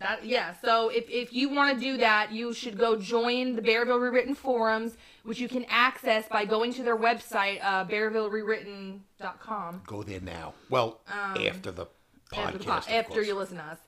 That 0.00 0.24
yeah. 0.24 0.54
So 0.64 0.88
if, 0.88 1.08
if 1.10 1.32
you 1.32 1.50
want 1.50 1.74
to 1.74 1.80
do 1.80 1.96
that, 1.98 2.32
you 2.32 2.52
should 2.54 2.76
go 2.78 2.96
join 2.96 3.54
the 3.54 3.62
Bearville 3.62 4.00
Rewritten 4.00 4.34
forums, 4.34 4.96
which 5.24 5.38
you 5.38 5.46
can 5.48 5.66
access 5.68 6.26
by 6.26 6.44
going 6.46 6.72
to 6.74 6.82
their 6.82 6.96
website, 6.96 7.58
uh, 7.62 7.84
BearvilleRewritten.com. 7.84 9.82
Go 9.86 10.02
there 10.02 10.20
now. 10.20 10.54
Well, 10.70 11.00
after 11.08 11.70
the 11.70 11.86
podcast, 12.32 12.38
Um, 12.38 12.44
After, 12.46 12.58
the 12.58 12.64
po- 12.64 12.92
after 12.92 13.22
you 13.22 13.34
listen 13.34 13.56
to 13.58 13.64
us. 13.64 13.78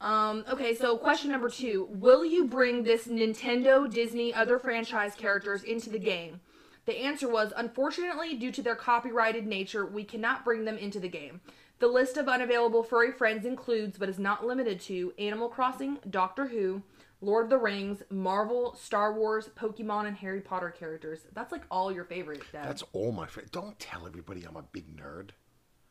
Um, 0.00 0.44
okay, 0.50 0.74
so 0.74 0.96
question 0.96 1.30
number 1.30 1.48
two: 1.48 1.88
Will 1.90 2.24
you 2.24 2.44
bring 2.46 2.82
this 2.82 3.06
Nintendo, 3.06 3.92
Disney, 3.92 4.34
other 4.34 4.58
franchise 4.58 5.14
characters 5.14 5.62
into 5.64 5.90
the 5.90 5.98
game? 5.98 6.40
The 6.84 6.96
answer 6.98 7.28
was, 7.28 7.52
unfortunately, 7.56 8.34
due 8.34 8.50
to 8.52 8.62
their 8.62 8.74
copyrighted 8.74 9.46
nature, 9.46 9.86
we 9.86 10.02
cannot 10.02 10.44
bring 10.44 10.64
them 10.64 10.76
into 10.76 10.98
the 10.98 11.08
game. 11.08 11.40
The 11.82 11.88
list 11.88 12.16
of 12.16 12.28
unavailable 12.28 12.84
furry 12.84 13.10
friends 13.10 13.44
includes, 13.44 13.98
but 13.98 14.08
is 14.08 14.16
not 14.16 14.46
limited 14.46 14.78
to, 14.82 15.12
Animal 15.18 15.48
Crossing, 15.48 15.98
Doctor 16.08 16.46
Who, 16.46 16.84
Lord 17.20 17.46
of 17.46 17.50
the 17.50 17.58
Rings, 17.58 18.04
Marvel, 18.08 18.76
Star 18.76 19.12
Wars, 19.12 19.50
Pokemon, 19.56 20.06
and 20.06 20.16
Harry 20.18 20.40
Potter 20.40 20.70
characters. 20.70 21.22
That's 21.32 21.50
like 21.50 21.64
all 21.72 21.90
your 21.90 22.04
favorite. 22.04 22.40
Dad. 22.52 22.68
That's 22.68 22.84
all 22.92 23.10
my 23.10 23.26
friends. 23.26 23.50
Don't 23.50 23.76
tell 23.80 24.06
everybody 24.06 24.44
I'm 24.44 24.54
a 24.54 24.62
big 24.62 24.96
nerd. 24.96 25.30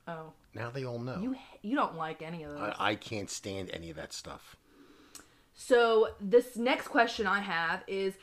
oh, 0.08 0.32
Now 0.56 0.69
they 0.69 0.86
all 0.86 0.97
know. 0.97 1.19
you 1.21 1.36
you 1.62 1.75
don't 1.75 1.97
like 1.97 2.21
any 2.21 2.43
of 2.43 2.51
those. 2.51 2.73
I, 2.80 2.91
I 2.91 2.95
can't 2.95 3.30
stand 3.30 3.69
any 3.73 3.89
of 3.89 3.97
that 3.97 4.13
stuff. 4.13 4.56
So 5.54 6.12
this 6.21 6.56
next 6.56 6.88
question 6.88 7.27
I 7.27 7.41
have 7.41 7.84
is, 7.86 8.13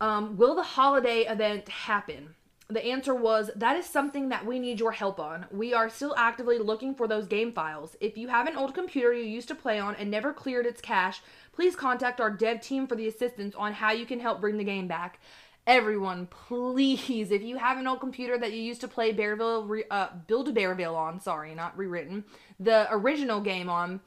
um, 0.00 0.36
will 0.36 0.56
the 0.56 0.64
holiday 0.64 1.20
event 1.20 1.68
happen? 1.68 2.34
The 2.68 2.84
answer 2.84 3.14
was 3.14 3.50
that 3.56 3.76
is 3.76 3.84
something 3.84 4.30
that 4.30 4.46
we 4.46 4.58
need 4.58 4.80
your 4.80 4.92
help 4.92 5.20
on. 5.20 5.44
We 5.50 5.74
are 5.74 5.90
still 5.90 6.14
actively 6.16 6.58
looking 6.58 6.94
for 6.94 7.06
those 7.06 7.26
game 7.26 7.52
files. 7.52 7.94
If 8.00 8.16
you 8.16 8.28
have 8.28 8.46
an 8.46 8.56
old 8.56 8.74
computer 8.74 9.12
you 9.12 9.24
used 9.24 9.48
to 9.48 9.54
play 9.54 9.78
on 9.78 9.94
and 9.96 10.10
never 10.10 10.32
cleared 10.32 10.64
its 10.64 10.80
cache, 10.80 11.20
please 11.52 11.76
contact 11.76 12.20
our 12.20 12.30
dev 12.30 12.62
team 12.62 12.86
for 12.86 12.94
the 12.94 13.06
assistance 13.06 13.54
on 13.54 13.74
how 13.74 13.92
you 13.92 14.06
can 14.06 14.18
help 14.18 14.40
bring 14.40 14.56
the 14.56 14.64
game 14.64 14.88
back. 14.88 15.20
Everyone, 15.66 16.26
please, 16.26 17.30
if 17.30 17.42
you 17.42 17.56
have 17.58 17.78
an 17.78 17.86
old 17.86 18.00
computer 18.00 18.38
that 18.38 18.52
you 18.52 18.62
used 18.62 18.80
to 18.82 18.88
play 18.88 19.12
Bearville, 19.12 19.68
re- 19.68 19.84
uh, 19.90 20.08
Build 20.26 20.48
a 20.48 20.52
Bearville 20.52 20.96
on, 20.96 21.20
sorry, 21.20 21.54
not 21.54 21.76
rewritten, 21.76 22.24
the 22.60 22.86
original 22.90 23.40
game 23.40 23.68
on, 23.68 24.00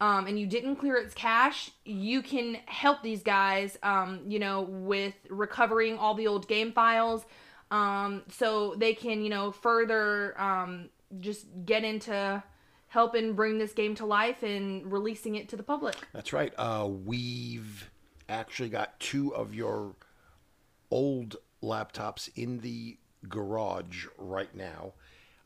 um, 0.00 0.26
and 0.26 0.38
you 0.38 0.46
didn't 0.46 0.76
clear 0.76 0.96
its 0.96 1.14
cache, 1.14 1.72
you 1.84 2.22
can 2.22 2.58
help 2.66 3.02
these 3.02 3.22
guys, 3.22 3.76
um, 3.82 4.20
you 4.26 4.38
know, 4.38 4.62
with 4.62 5.14
recovering 5.28 5.98
all 5.98 6.14
the 6.14 6.26
old 6.26 6.48
game 6.48 6.72
files, 6.72 7.24
um, 7.70 8.22
so 8.28 8.74
they 8.76 8.94
can, 8.94 9.22
you 9.22 9.30
know, 9.30 9.52
further 9.52 10.40
um, 10.40 10.90
just 11.20 11.46
get 11.64 11.84
into 11.84 12.42
helping 12.88 13.34
bring 13.34 13.58
this 13.58 13.72
game 13.72 13.94
to 13.94 14.04
life 14.04 14.42
and 14.42 14.90
releasing 14.90 15.36
it 15.36 15.48
to 15.48 15.56
the 15.56 15.62
public. 15.62 15.96
That's 16.12 16.32
right. 16.32 16.52
Uh, 16.58 16.88
we've 16.88 17.90
actually 18.28 18.68
got 18.68 18.98
two 18.98 19.34
of 19.34 19.54
your 19.54 19.94
old 20.90 21.36
laptops 21.62 22.28
in 22.34 22.58
the 22.58 22.96
garage 23.28 24.06
right 24.18 24.54
now, 24.54 24.94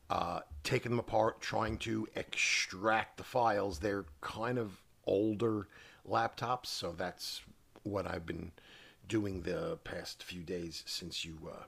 uh, 0.09 0.39
taking 0.63 0.91
them 0.91 0.99
apart, 0.99 1.41
trying 1.41 1.77
to 1.77 2.07
extract 2.15 3.17
the 3.17 3.23
files. 3.23 3.79
They're 3.79 4.05
kind 4.21 4.57
of 4.57 4.81
older 5.05 5.67
laptops, 6.09 6.67
so 6.67 6.93
that's 6.97 7.41
what 7.83 8.07
I've 8.07 8.25
been 8.25 8.51
doing 9.07 9.41
the 9.41 9.77
past 9.83 10.23
few 10.23 10.41
days 10.41 10.83
since 10.87 11.23
you 11.23 11.37
uh, 11.51 11.65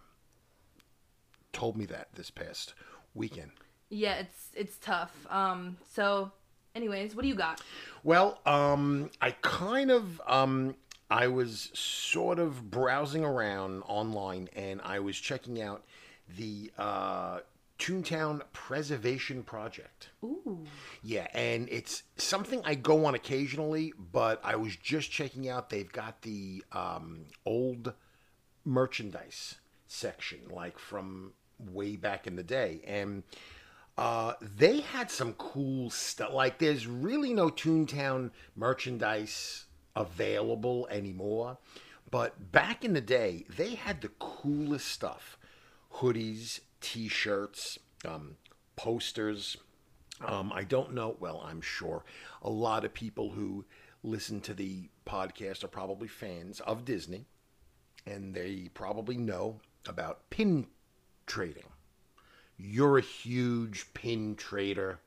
told 1.58 1.76
me 1.76 1.86
that 1.88 2.10
this 2.13 2.30
past 2.30 2.76
weekend. 3.15 3.52
Yeah, 3.89 4.15
it's 4.15 4.50
it's 4.54 4.78
tough. 4.78 5.26
Um, 5.30 5.78
so, 5.91 6.32
anyways, 6.76 7.15
what 7.15 7.24
do 7.24 7.28
you 7.28 7.36
got? 7.36 7.62
Well, 8.04 8.39
um, 8.46 9.10
I 9.20 9.32
kind 9.41 9.89
of 9.89 10.22
um, 10.28 10.76
I 11.10 11.28
was 11.28 11.72
sort 11.74 12.38
of 12.38 12.70
browsing 12.70 13.26
around 13.26 13.82
online 13.88 14.50
and 14.56 14.82
I 14.84 15.00
was 15.00 15.17
checking 15.17 15.60
out 15.62 15.84
the 16.38 16.72
uh, 16.78 17.39
Toontown 17.80 18.41
Preservation 18.54 19.41
Project. 19.41 20.10
Ooh. 20.24 20.65
Yeah, 21.02 21.28
and 21.34 21.67
it's 21.70 22.04
something 22.17 22.62
I 22.65 22.76
go 22.76 23.06
on 23.06 23.15
occasionally, 23.15 23.93
but 24.12 24.41
I 24.43 24.58
was 24.58 24.76
just 24.76 25.10
checking 25.10 25.50
out. 25.50 25.72
They've 25.72 25.91
got 25.91 26.22
the 26.22 26.63
um, 26.72 27.26
old 27.46 27.93
merchandise 28.63 29.56
section, 29.88 30.39
like 30.50 30.78
from 30.78 31.32
way 31.60 31.96
back 31.96 32.28
in 32.28 32.36
the 32.36 32.43
day, 32.43 32.82
and 32.86 33.24
uh, 33.98 34.34
they 34.41 34.82
had 34.82 35.10
some 35.10 35.34
cool 35.34 35.89
stuff. 35.89 36.34
Like, 36.34 36.60
there's 36.60 36.86
really 36.88 37.34
no 37.34 37.50
Toontown 37.50 38.32
merchandise 38.56 39.65
available 39.96 40.88
anymore, 40.91 41.58
but 42.12 42.52
back 42.52 42.86
in 42.86 42.93
the 42.93 43.02
day, 43.02 43.46
they 43.50 43.76
had 43.76 44.02
the 44.02 44.10
coolest 44.20 44.88
stuff: 44.88 45.38
hoodies, 45.96 46.60
T-shirts, 46.82 47.80
um, 48.06 48.38
posters. 48.76 49.58
Um, 50.26 50.52
I 50.54 50.63
don't 50.63 50.93
know. 50.93 51.15
Well, 51.20 51.43
I'm 51.46 51.62
sure 51.62 52.04
a 52.41 52.50
lot 52.50 52.86
of 52.86 52.93
people 52.93 53.32
who 53.32 53.65
listen 54.04 54.41
to 54.41 54.54
the 54.54 54.89
podcast 55.06 55.63
are 55.63 55.67
probably 55.67 56.08
fans 56.08 56.60
of 56.62 56.86
Disney, 56.86 57.26
and 58.06 58.34
they 58.34 58.70
probably 58.74 59.17
know 59.17 59.60
about 59.88 60.30
pin 60.30 60.67
trading. 61.28 61.70
You're 62.58 62.98
a 62.98 63.02
huge 63.02 63.94
pin 63.94 64.36
trader. 64.36 65.00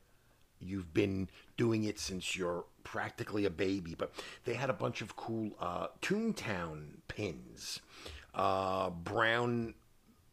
You've 0.59 0.93
been 0.93 1.27
doing 1.57 1.83
it 1.83 1.99
since 1.99 2.35
you're 2.35 2.65
practically 2.83 3.45
a 3.45 3.49
baby, 3.49 3.95
but 3.97 4.13
they 4.45 4.53
had 4.53 4.69
a 4.69 4.73
bunch 4.73 5.01
of 5.01 5.15
cool 5.15 5.51
uh, 5.59 5.87
Toontown 6.01 6.99
pins. 7.07 7.81
Uh, 8.33 8.89
brown 8.89 9.73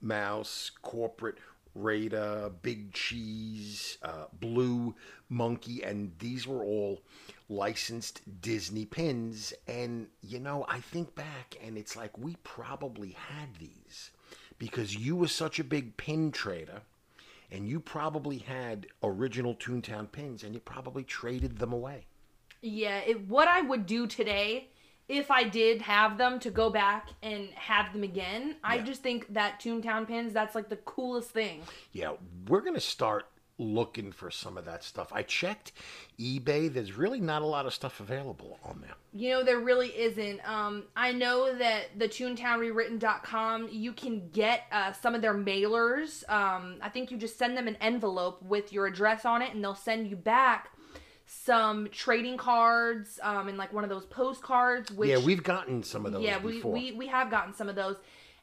mouse, 0.00 0.70
corporate 0.82 1.38
Raider, 1.74 2.50
Big 2.62 2.92
Cheese, 2.92 3.98
uh, 4.02 4.26
Blue 4.40 4.94
Monkey, 5.28 5.82
and 5.82 6.12
these 6.18 6.46
were 6.46 6.64
all 6.64 7.02
licensed 7.48 8.20
Disney 8.40 8.84
pins. 8.84 9.52
And, 9.66 10.08
you 10.22 10.38
know, 10.38 10.64
I 10.68 10.80
think 10.80 11.14
back 11.14 11.56
and 11.62 11.76
it's 11.78 11.96
like 11.96 12.16
we 12.18 12.36
probably 12.42 13.16
had 13.28 13.56
these 13.58 14.10
because 14.58 14.96
you 14.96 15.16
were 15.16 15.28
such 15.28 15.58
a 15.58 15.64
big 15.64 15.96
pin 15.96 16.30
trader 16.32 16.82
and 17.50 17.68
you 17.68 17.80
probably 17.80 18.38
had 18.38 18.86
original 19.02 19.54
Toontown 19.54 20.10
pins 20.10 20.42
and 20.42 20.54
you 20.54 20.60
probably 20.60 21.04
traded 21.04 21.58
them 21.58 21.72
away. 21.72 22.06
Yeah, 22.60 22.98
it, 22.98 23.28
what 23.28 23.48
I 23.48 23.60
would 23.60 23.86
do 23.86 24.06
today 24.06 24.68
if 25.08 25.30
I 25.30 25.44
did 25.44 25.80
have 25.82 26.18
them 26.18 26.38
to 26.40 26.50
go 26.50 26.68
back 26.68 27.08
and 27.22 27.48
have 27.54 27.92
them 27.92 28.02
again, 28.02 28.56
I 28.62 28.78
just 28.78 29.02
think 29.02 29.32
that 29.32 29.58
Toontown 29.58 30.06
pins, 30.06 30.34
that's 30.34 30.54
like 30.54 30.68
the 30.68 30.76
coolest 30.76 31.30
thing. 31.30 31.62
Yeah, 31.92 32.12
we're 32.46 32.60
going 32.60 32.74
to 32.74 32.80
start 32.80 33.26
looking 33.58 34.12
for 34.12 34.30
some 34.30 34.56
of 34.56 34.64
that 34.64 34.84
stuff. 34.84 35.12
I 35.12 35.22
checked 35.22 35.72
eBay. 36.18 36.72
There's 36.72 36.92
really 36.92 37.20
not 37.20 37.42
a 37.42 37.46
lot 37.46 37.66
of 37.66 37.74
stuff 37.74 38.00
available 38.00 38.58
on 38.64 38.80
there. 38.80 38.94
You 39.12 39.30
know, 39.30 39.44
there 39.44 39.58
really 39.58 39.88
isn't. 39.88 40.40
Um, 40.48 40.84
I 40.96 41.12
know 41.12 41.56
that 41.56 41.98
the 41.98 42.08
ToontownRewritten.com, 42.08 43.68
you 43.70 43.92
can 43.92 44.28
get 44.30 44.62
uh, 44.70 44.92
some 44.92 45.14
of 45.14 45.22
their 45.22 45.34
mailers. 45.34 46.28
Um, 46.30 46.76
I 46.80 46.88
think 46.88 47.10
you 47.10 47.16
just 47.16 47.36
send 47.36 47.56
them 47.56 47.66
an 47.68 47.76
envelope 47.80 48.42
with 48.42 48.72
your 48.72 48.86
address 48.86 49.24
on 49.24 49.42
it, 49.42 49.52
and 49.54 49.62
they'll 49.62 49.74
send 49.74 50.08
you 50.08 50.16
back 50.16 50.70
some 51.26 51.88
trading 51.90 52.38
cards 52.38 53.20
um, 53.22 53.48
and 53.48 53.58
like 53.58 53.72
one 53.72 53.84
of 53.84 53.90
those 53.90 54.06
postcards. 54.06 54.90
Which 54.90 55.10
yeah, 55.10 55.18
we've 55.18 55.42
gotten 55.42 55.82
some 55.82 56.06
of 56.06 56.12
those 56.12 56.22
yeah, 56.22 56.38
we, 56.42 56.62
we 56.62 56.92
we 56.92 57.06
have 57.08 57.30
gotten 57.30 57.52
some 57.52 57.68
of 57.68 57.76
those. 57.76 57.96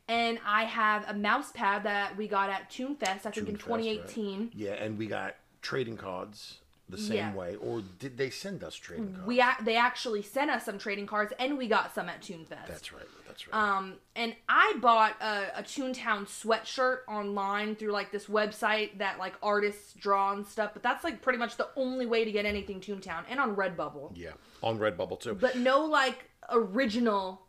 And 0.08 0.40
I 0.46 0.66
have 0.66 1.06
a 1.10 1.14
mouse 1.14 1.52
pad 1.52 1.84
that 1.84 2.16
we 2.16 2.28
got 2.28 2.50
at 2.50 2.70
ToonFest, 2.70 3.26
I 3.26 3.32
think 3.32 3.50
in 3.50 3.58
Toonfest, 3.58 3.68
right. 3.70 3.84
2018. 4.08 4.52
Yeah, 4.54 4.74
and 4.74 4.98
we 5.00 5.08
got 5.08 5.36
trading 5.64 5.98
cards 5.98 6.60
the 6.88 6.98
same 7.00 7.16
Yeah. 7.18 7.34
way. 7.34 7.56
Or 7.56 7.82
did 7.98 8.16
they 8.18 8.30
send 8.30 8.64
us 8.64 8.76
trading 8.76 9.14
cards? 9.14 9.26
We 9.26 9.42
ac- 9.42 9.64
they 9.64 9.76
actually 9.76 10.22
sent 10.22 10.52
us 10.52 10.64
some 10.66 10.78
trading 10.78 11.08
cards, 11.08 11.34
and 11.40 11.58
we 11.58 11.68
got 11.68 11.96
some 11.96 12.08
at 12.08 12.22
ToonFest. 12.22 12.68
That's 12.68 12.94
right. 12.94 13.06
That's 13.28 13.48
right. 13.48 13.56
Um, 13.78 13.96
and 14.16 14.36
I 14.48 14.78
bought 14.80 15.20
a, 15.20 15.60
a 15.60 15.64
Toontown 15.64 16.26
sweatshirt 16.28 17.00
online 17.08 17.76
through 17.76 17.92
like 17.92 18.12
this 18.12 18.28
website 18.28 19.00
that 19.00 19.18
like 19.18 19.34
artists 19.42 19.94
draw 19.94 20.32
and 20.34 20.46
stuff. 20.46 20.70
But 20.74 20.84
that's 20.84 21.04
like 21.04 21.24
pretty 21.24 21.40
much 21.40 21.58
the 21.58 21.68
only 21.76 22.06
way 22.06 22.24
to 22.24 22.32
get 22.32 22.46
anything 22.46 22.80
Toontown, 22.80 23.24
and 23.28 23.40
on 23.40 23.56
Redbubble. 23.56 24.12
yeah, 24.16 24.34
on 24.62 24.78
Redbubble 24.78 25.20
too. 25.20 25.34
But 25.34 25.58
no 25.58 25.84
like 25.84 26.30
original 26.52 27.42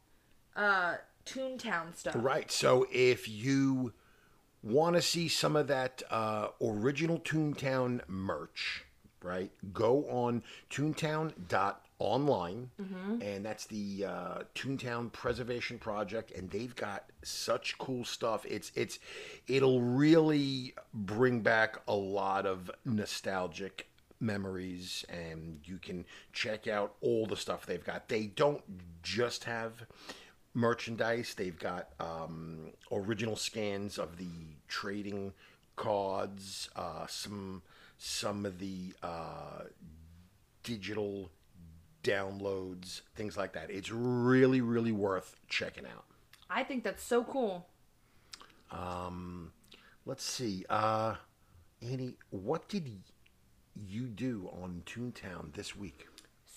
uh 0.56 0.94
Toontown 1.26 1.96
stuff. 1.96 2.14
Right. 2.16 2.50
So 2.50 2.86
if 2.92 3.28
you 3.28 3.92
want 4.62 4.96
to 4.96 5.02
see 5.02 5.28
some 5.28 5.56
of 5.56 5.68
that 5.68 6.02
uh, 6.10 6.48
original 6.60 7.18
Toontown 7.18 8.00
merch, 8.08 8.84
right, 9.22 9.50
go 9.72 10.04
on 10.08 10.42
toontown.online, 10.70 12.70
and 13.22 13.44
that's 13.44 13.66
the 13.66 14.04
uh, 14.04 14.38
Toontown 14.54 15.12
Preservation 15.12 15.78
Project, 15.78 16.32
and 16.32 16.50
they've 16.50 16.74
got 16.74 17.10
such 17.22 17.78
cool 17.78 18.04
stuff. 18.04 18.44
It's 18.46 18.72
it's 18.74 18.98
it'll 19.48 19.80
really 19.80 20.74
bring 20.94 21.40
back 21.40 21.80
a 21.88 21.94
lot 21.94 22.46
of 22.46 22.70
nostalgic 22.84 23.88
memories 24.18 25.04
and 25.10 25.60
you 25.64 25.76
can 25.76 26.02
check 26.32 26.66
out 26.66 26.94
all 27.02 27.26
the 27.26 27.36
stuff 27.36 27.66
they've 27.66 27.84
got 27.84 28.08
they 28.08 28.26
don't 28.26 28.62
just 29.02 29.44
have 29.44 29.84
merchandise. 30.56 31.34
They've 31.34 31.58
got 31.58 31.90
um, 32.00 32.72
original 32.90 33.36
scans 33.36 33.98
of 33.98 34.16
the 34.16 34.30
trading 34.66 35.32
cards, 35.76 36.70
uh, 36.74 37.06
some 37.06 37.62
some 37.98 38.44
of 38.44 38.58
the 38.58 38.94
uh, 39.02 39.64
digital 40.64 41.30
downloads, 42.02 43.02
things 43.14 43.36
like 43.36 43.52
that. 43.52 43.70
It's 43.70 43.92
really 43.92 44.60
really 44.60 44.92
worth 44.92 45.36
checking 45.48 45.86
out. 45.86 46.04
I 46.50 46.64
think 46.64 46.82
that's 46.82 47.02
so 47.02 47.22
cool. 47.24 47.66
Let's 50.04 50.22
see, 50.22 50.64
uh, 50.70 51.16
Annie, 51.82 52.14
what 52.30 52.68
did 52.68 52.88
you 53.74 54.02
do 54.06 54.48
on 54.62 54.84
Toontown 54.86 55.52
this 55.52 55.74
week? 55.76 56.06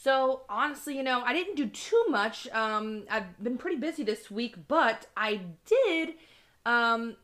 So 0.02 0.44
honestly, 0.48 0.96
you 0.96 1.04
know, 1.04 1.22
I 1.26 1.34
didn't 1.34 1.56
do 1.56 1.68
too 1.68 2.06
much. 2.08 2.48
Um, 2.50 3.04
I've 3.10 3.44
been 3.44 3.58
pretty 3.58 3.76
busy 3.76 4.04
this 4.04 4.32
week, 4.32 4.56
but 4.70 5.08
I 5.18 5.42
did. 5.66 6.14
Um, 6.66 7.18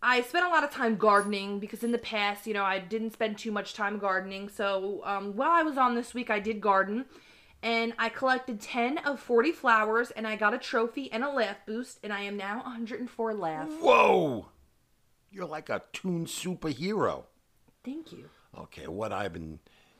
I 0.00 0.22
spent 0.22 0.46
a 0.46 0.48
lot 0.48 0.64
of 0.64 0.70
time 0.70 0.96
gardening 0.96 1.60
because 1.60 1.84
in 1.84 1.92
the 1.92 1.98
past, 1.98 2.46
you 2.46 2.54
know, 2.54 2.64
I 2.64 2.78
didn't 2.78 3.12
spend 3.12 3.36
too 3.36 3.52
much 3.52 3.74
time 3.74 3.98
gardening. 3.98 4.48
So 4.48 5.02
um, 5.04 5.36
while 5.36 5.50
I 5.50 5.62
was 5.62 5.76
on 5.76 5.94
this 5.94 6.14
week, 6.14 6.30
I 6.30 6.40
did 6.40 6.58
garden, 6.58 7.04
and 7.62 7.92
I 7.98 8.08
collected 8.08 8.62
ten 8.62 8.96
of 8.98 9.20
forty 9.20 9.52
flowers, 9.52 10.10
and 10.10 10.26
I 10.26 10.36
got 10.36 10.54
a 10.54 10.58
trophy 10.58 11.12
and 11.12 11.22
a 11.22 11.28
laugh 11.28 11.58
boost, 11.66 11.98
and 12.02 12.14
I 12.14 12.22
am 12.22 12.38
now 12.38 12.62
104 12.62 13.34
laugh. 13.34 13.68
Whoa! 13.78 14.48
You're 15.30 15.44
like 15.44 15.68
a 15.68 15.82
Toon 15.92 16.24
superhero. 16.24 17.24
Thank 17.84 18.10
you. 18.10 18.30
Okay, 18.58 18.86
what 18.86 19.12
I've 19.12 19.34
been 19.34 19.58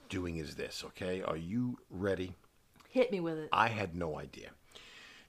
doing 0.09 0.38
is 0.38 0.55
this, 0.55 0.83
okay? 0.87 1.23
Are 1.23 1.37
you 1.37 1.79
ready? 1.90 2.35
Hit 2.88 3.12
me 3.12 3.21
with 3.21 3.38
it. 3.38 3.49
I 3.53 3.69
had 3.69 3.95
no 3.95 4.19
idea. 4.19 4.51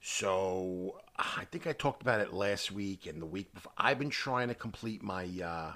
So 0.02 1.02
I 1.18 1.46
think 1.52 1.68
I 1.68 1.74
talked 1.74 2.02
about 2.02 2.22
it 2.22 2.34
last 2.34 2.72
week 2.72 3.08
and 3.08 3.22
the 3.22 3.26
week 3.26 3.54
before. 3.54 3.74
I've 3.78 4.00
been 4.00 4.10
trying 4.10 4.48
to 4.48 4.56
complete 4.56 5.04
my 5.04 5.28
uh 5.44 5.74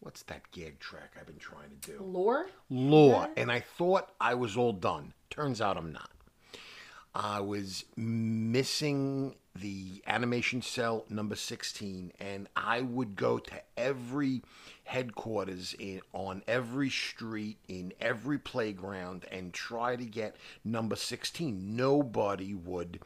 what's 0.00 0.22
that 0.22 0.50
gag 0.52 0.78
track 0.78 1.12
I've 1.18 1.26
been 1.26 1.38
trying 1.38 1.70
to 1.80 1.92
do? 1.92 1.98
Lore. 2.00 2.46
Law. 2.70 3.26
And 3.36 3.50
I 3.50 3.60
thought 3.60 4.12
I 4.20 4.34
was 4.34 4.56
all 4.56 4.72
done. 4.72 5.12
Turns 5.28 5.60
out 5.60 5.76
I'm 5.76 5.92
not. 5.92 6.10
I 7.14 7.40
was 7.40 7.84
missing 7.96 9.34
the 9.54 10.02
animation 10.06 10.62
cell 10.62 11.04
number 11.08 11.34
16 11.34 12.12
and 12.20 12.48
I 12.54 12.80
would 12.82 13.16
go 13.16 13.38
to 13.38 13.60
every 13.76 14.42
headquarters 14.88 15.74
in 15.78 16.00
on 16.12 16.42
every 16.48 16.88
street 16.88 17.58
in 17.68 17.92
every 18.00 18.38
playground 18.38 19.26
and 19.30 19.52
try 19.52 19.94
to 19.94 20.04
get 20.04 20.34
number 20.64 20.96
16 20.96 21.76
nobody 21.76 22.54
would 22.54 22.98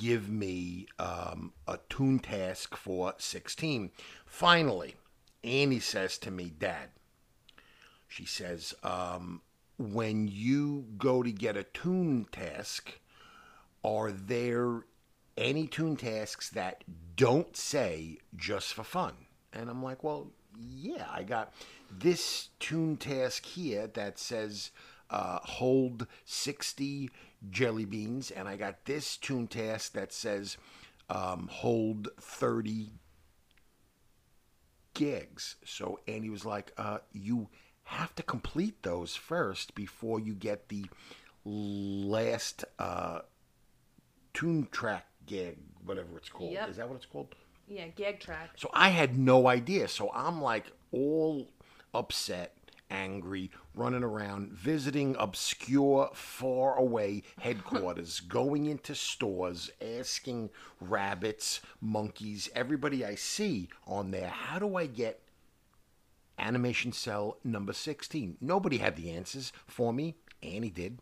give 0.00 0.28
me 0.28 0.86
um, 0.98 1.52
a 1.66 1.76
ToonTask 1.90 2.76
for 2.76 3.14
16 3.18 3.90
finally 4.26 4.94
annie 5.42 5.80
says 5.80 6.18
to 6.18 6.30
me 6.30 6.52
dad 6.56 6.88
she 8.06 8.24
says 8.24 8.72
um, 8.84 9.40
when 9.76 10.28
you 10.28 10.86
go 10.96 11.22
to 11.24 11.32
get 11.32 11.56
a 11.56 11.64
ToonTask 11.64 12.82
are 13.84 14.12
there 14.12 14.84
any 15.36 15.68
ToonTasks 15.68 16.50
that 16.50 16.84
don't 17.16 17.56
say 17.56 18.18
just 18.36 18.72
for 18.72 18.84
fun? 18.84 19.14
And 19.52 19.70
I'm 19.70 19.82
like, 19.82 20.02
well, 20.04 20.32
yeah, 20.58 21.06
I 21.12 21.22
got 21.22 21.52
this 21.90 22.48
ToonTask 22.60 23.44
here 23.44 23.86
that 23.88 24.18
says 24.18 24.70
uh, 25.10 25.38
hold 25.42 26.06
60 26.24 27.10
jelly 27.50 27.84
beans, 27.84 28.30
and 28.30 28.48
I 28.48 28.56
got 28.56 28.84
this 28.84 29.16
ToonTask 29.16 29.92
that 29.92 30.12
says 30.12 30.56
um, 31.08 31.48
hold 31.50 32.08
30 32.20 32.90
gigs. 34.94 35.56
So 35.64 36.00
Andy 36.08 36.30
was 36.30 36.44
like, 36.44 36.72
uh, 36.76 36.98
you 37.12 37.48
have 37.84 38.14
to 38.16 38.22
complete 38.22 38.82
those 38.82 39.14
first 39.16 39.74
before 39.74 40.20
you 40.20 40.34
get 40.34 40.68
the 40.68 40.86
last 41.44 42.64
uh, 42.78 43.20
tune 44.34 44.68
track 44.70 45.06
gig, 45.24 45.56
whatever 45.84 46.16
it's 46.16 46.28
called. 46.28 46.52
Yep. 46.52 46.70
Is 46.70 46.76
that 46.76 46.88
what 46.88 46.96
it's 46.96 47.06
called? 47.06 47.34
Yeah, 47.68 47.88
gag 47.88 48.20
track. 48.20 48.50
So 48.56 48.70
I 48.72 48.88
had 48.88 49.18
no 49.18 49.46
idea. 49.46 49.88
So 49.88 50.10
I'm 50.14 50.40
like 50.40 50.72
all 50.90 51.50
upset, 51.92 52.56
angry, 52.90 53.50
running 53.74 54.02
around, 54.02 54.52
visiting 54.52 55.14
obscure, 55.18 56.10
far 56.14 56.76
away 56.78 57.22
headquarters, 57.38 58.20
going 58.28 58.66
into 58.66 58.94
stores, 58.94 59.70
asking 59.82 60.50
rabbits, 60.80 61.60
monkeys, 61.80 62.48
everybody 62.54 63.04
I 63.04 63.14
see 63.14 63.68
on 63.86 64.10
there, 64.10 64.28
how 64.28 64.58
do 64.58 64.76
I 64.76 64.86
get 64.86 65.20
Animation 66.38 66.92
Cell 66.92 67.36
number 67.44 67.72
16? 67.72 68.38
Nobody 68.40 68.78
had 68.78 68.96
the 68.96 69.10
answers 69.10 69.52
for 69.66 69.92
me. 69.92 70.16
Annie 70.42 70.70
did. 70.70 71.00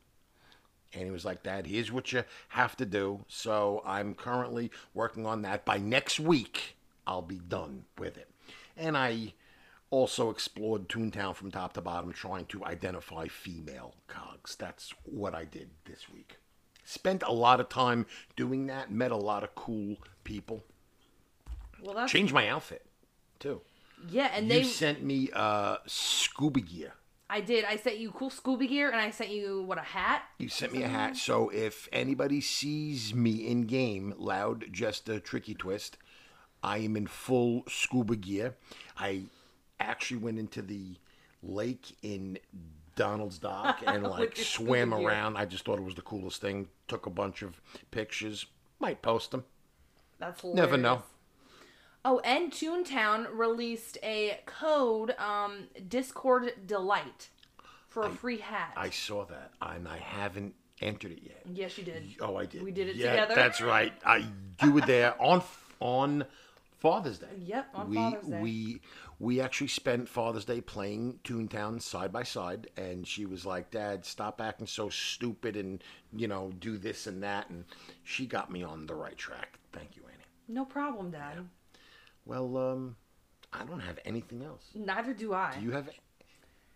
And 0.96 1.04
he 1.04 1.10
was 1.10 1.24
like, 1.26 1.42
Dad, 1.42 1.66
here's 1.66 1.92
what 1.92 2.10
you 2.12 2.24
have 2.48 2.76
to 2.78 2.86
do. 2.86 3.24
So 3.28 3.82
I'm 3.84 4.14
currently 4.14 4.70
working 4.94 5.26
on 5.26 5.42
that. 5.42 5.64
By 5.66 5.76
next 5.78 6.18
week, 6.18 6.76
I'll 7.06 7.22
be 7.22 7.38
done 7.38 7.84
with 7.98 8.16
it. 8.16 8.30
And 8.76 8.96
I 8.96 9.34
also 9.90 10.30
explored 10.30 10.88
Toontown 10.88 11.34
from 11.34 11.50
top 11.50 11.74
to 11.74 11.80
bottom, 11.82 12.12
trying 12.12 12.46
to 12.46 12.64
identify 12.64 13.28
female 13.28 13.94
cogs. 14.08 14.56
That's 14.56 14.92
what 15.04 15.34
I 15.34 15.44
did 15.44 15.68
this 15.84 16.08
week. 16.12 16.38
Spent 16.84 17.22
a 17.22 17.32
lot 17.32 17.60
of 17.60 17.68
time 17.68 18.06
doing 18.36 18.66
that, 18.68 18.90
met 18.90 19.10
a 19.10 19.16
lot 19.16 19.42
of 19.44 19.54
cool 19.54 19.96
people. 20.24 20.64
Well, 21.82 21.94
that's 21.94 22.10
Changed 22.12 22.32
my 22.32 22.48
outfit, 22.48 22.86
too. 23.38 23.60
yeah, 24.08 24.30
and 24.34 24.46
You 24.46 24.54
they. 24.54 24.62
sent 24.64 25.02
me 25.02 25.28
uh, 25.34 25.76
scuba 25.86 26.60
gear. 26.60 26.94
I 27.28 27.40
did. 27.40 27.64
I 27.64 27.76
sent 27.76 27.98
you 27.98 28.12
cool 28.12 28.30
Scooby 28.30 28.68
gear, 28.68 28.90
and 28.90 29.00
I 29.00 29.10
sent 29.10 29.30
you 29.30 29.62
what 29.62 29.78
a 29.78 29.82
hat. 29.82 30.22
You 30.38 30.48
sent 30.48 30.72
me 30.72 30.82
a 30.82 30.88
hat, 30.88 31.16
so 31.16 31.48
if 31.48 31.88
anybody 31.92 32.40
sees 32.40 33.14
me 33.14 33.46
in 33.48 33.62
game, 33.62 34.14
loud, 34.16 34.66
just 34.70 35.08
a 35.08 35.18
tricky 35.18 35.54
twist, 35.54 35.98
I 36.62 36.78
am 36.78 36.96
in 36.96 37.06
full 37.06 37.64
scuba 37.68 38.16
gear. 38.16 38.56
I 38.96 39.24
actually 39.80 40.18
went 40.18 40.38
into 40.38 40.62
the 40.62 40.96
lake 41.42 41.96
in 42.02 42.38
Donald's 42.94 43.38
Dock 43.38 43.82
and 43.86 44.02
like 44.04 44.36
swam 44.36 44.94
around. 44.94 45.36
I 45.36 45.44
just 45.46 45.64
thought 45.64 45.78
it 45.78 45.84
was 45.84 45.94
the 45.94 46.02
coolest 46.02 46.40
thing. 46.40 46.68
Took 46.88 47.06
a 47.06 47.10
bunch 47.10 47.42
of 47.42 47.60
pictures. 47.90 48.46
Might 48.78 49.02
post 49.02 49.30
them. 49.32 49.44
That's 50.18 50.40
hilarious. 50.40 50.60
Never 50.60 50.76
know. 50.76 51.02
Oh, 52.08 52.20
and 52.20 52.52
Toontown 52.52 53.26
released 53.32 53.98
a 54.00 54.38
code, 54.46 55.16
um, 55.18 55.66
Discord 55.88 56.52
Delight, 56.64 57.30
for 57.88 58.04
a 58.04 58.10
free 58.10 58.38
hat. 58.38 58.74
I 58.76 58.90
saw 58.90 59.24
that, 59.24 59.50
and 59.60 59.88
I 59.88 59.98
haven't 59.98 60.54
entered 60.80 61.10
it 61.10 61.18
yet. 61.24 61.42
yes, 61.52 61.76
you 61.76 61.82
did. 61.82 62.04
Oh, 62.20 62.36
I 62.36 62.46
did. 62.46 62.62
We 62.62 62.70
did 62.70 62.88
it 62.90 62.94
yeah, 62.94 63.10
together. 63.10 63.34
That's 63.34 63.60
right. 63.60 63.92
I 64.04 64.24
you 64.62 64.70
were 64.70 64.82
there 64.82 65.16
on 65.20 65.42
on 65.80 66.26
Father's 66.78 67.18
Day. 67.18 67.26
Yep, 67.44 67.70
on 67.74 67.90
we, 67.90 67.96
Father's 67.96 68.26
Day. 68.28 68.40
We 68.40 68.80
we 69.18 69.40
actually 69.40 69.66
spent 69.66 70.08
Father's 70.08 70.44
Day 70.44 70.60
playing 70.60 71.18
Toontown 71.24 71.82
side 71.82 72.12
by 72.12 72.22
side, 72.22 72.68
and 72.76 73.04
she 73.04 73.26
was 73.26 73.44
like, 73.44 73.72
"Dad, 73.72 74.04
stop 74.04 74.40
acting 74.40 74.68
so 74.68 74.88
stupid, 74.90 75.56
and 75.56 75.82
you 76.14 76.28
know, 76.28 76.52
do 76.60 76.78
this 76.78 77.08
and 77.08 77.24
that." 77.24 77.50
And 77.50 77.64
she 78.04 78.26
got 78.26 78.48
me 78.48 78.62
on 78.62 78.86
the 78.86 78.94
right 78.94 79.18
track. 79.18 79.58
Thank 79.72 79.96
you, 79.96 80.02
Annie. 80.04 80.22
No 80.46 80.64
problem, 80.64 81.10
Dad. 81.10 81.38
Well, 82.26 82.56
um, 82.58 82.96
I 83.52 83.64
don't 83.64 83.80
have 83.80 83.98
anything 84.04 84.42
else. 84.42 84.64
Neither 84.74 85.14
do 85.14 85.32
I. 85.32 85.54
Do 85.58 85.64
you 85.64 85.70
have 85.70 85.88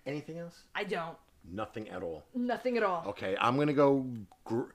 anything 0.07 0.39
else? 0.39 0.63
I 0.75 0.85
don't. 0.85 1.17
Nothing 1.51 1.89
at 1.89 2.03
all. 2.03 2.25
Nothing 2.35 2.77
at 2.77 2.83
all. 2.83 3.03
Okay, 3.09 3.35
I'm 3.41 3.57
gonna 3.57 3.73
go 3.73 4.07
gr- 4.45 4.73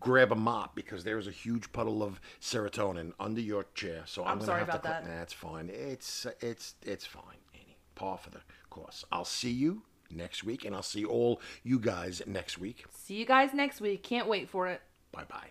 grab 0.00 0.32
a 0.32 0.34
mop 0.34 0.74
because 0.74 1.04
there's 1.04 1.28
a 1.28 1.30
huge 1.30 1.70
puddle 1.72 2.02
of 2.02 2.20
serotonin 2.40 3.12
under 3.20 3.40
your 3.40 3.64
chair. 3.74 4.02
So 4.06 4.22
I'm, 4.22 4.32
I'm 4.32 4.34
gonna 4.38 4.46
sorry 4.46 4.58
have 4.60 4.68
about 4.70 4.82
to. 4.82 4.88
that. 4.88 5.06
Nah, 5.08 5.22
it's 5.22 5.32
fine. 5.32 5.70
It's 5.72 6.26
it's 6.40 6.74
it's 6.82 7.06
fine, 7.06 7.38
Annie. 7.54 7.76
Par 7.94 8.18
for 8.18 8.30
the 8.30 8.40
course. 8.70 9.04
I'll 9.12 9.24
see 9.24 9.52
you 9.52 9.82
next 10.10 10.42
week, 10.42 10.64
and 10.64 10.74
I'll 10.74 10.82
see 10.82 11.04
all 11.04 11.40
you 11.62 11.78
guys 11.78 12.20
next 12.26 12.58
week. 12.58 12.84
See 12.92 13.14
you 13.14 13.24
guys 13.24 13.54
next 13.54 13.80
week. 13.80 14.02
Can't 14.02 14.28
wait 14.28 14.48
for 14.48 14.66
it. 14.66 14.82
Bye 15.12 15.24
bye. 15.28 15.50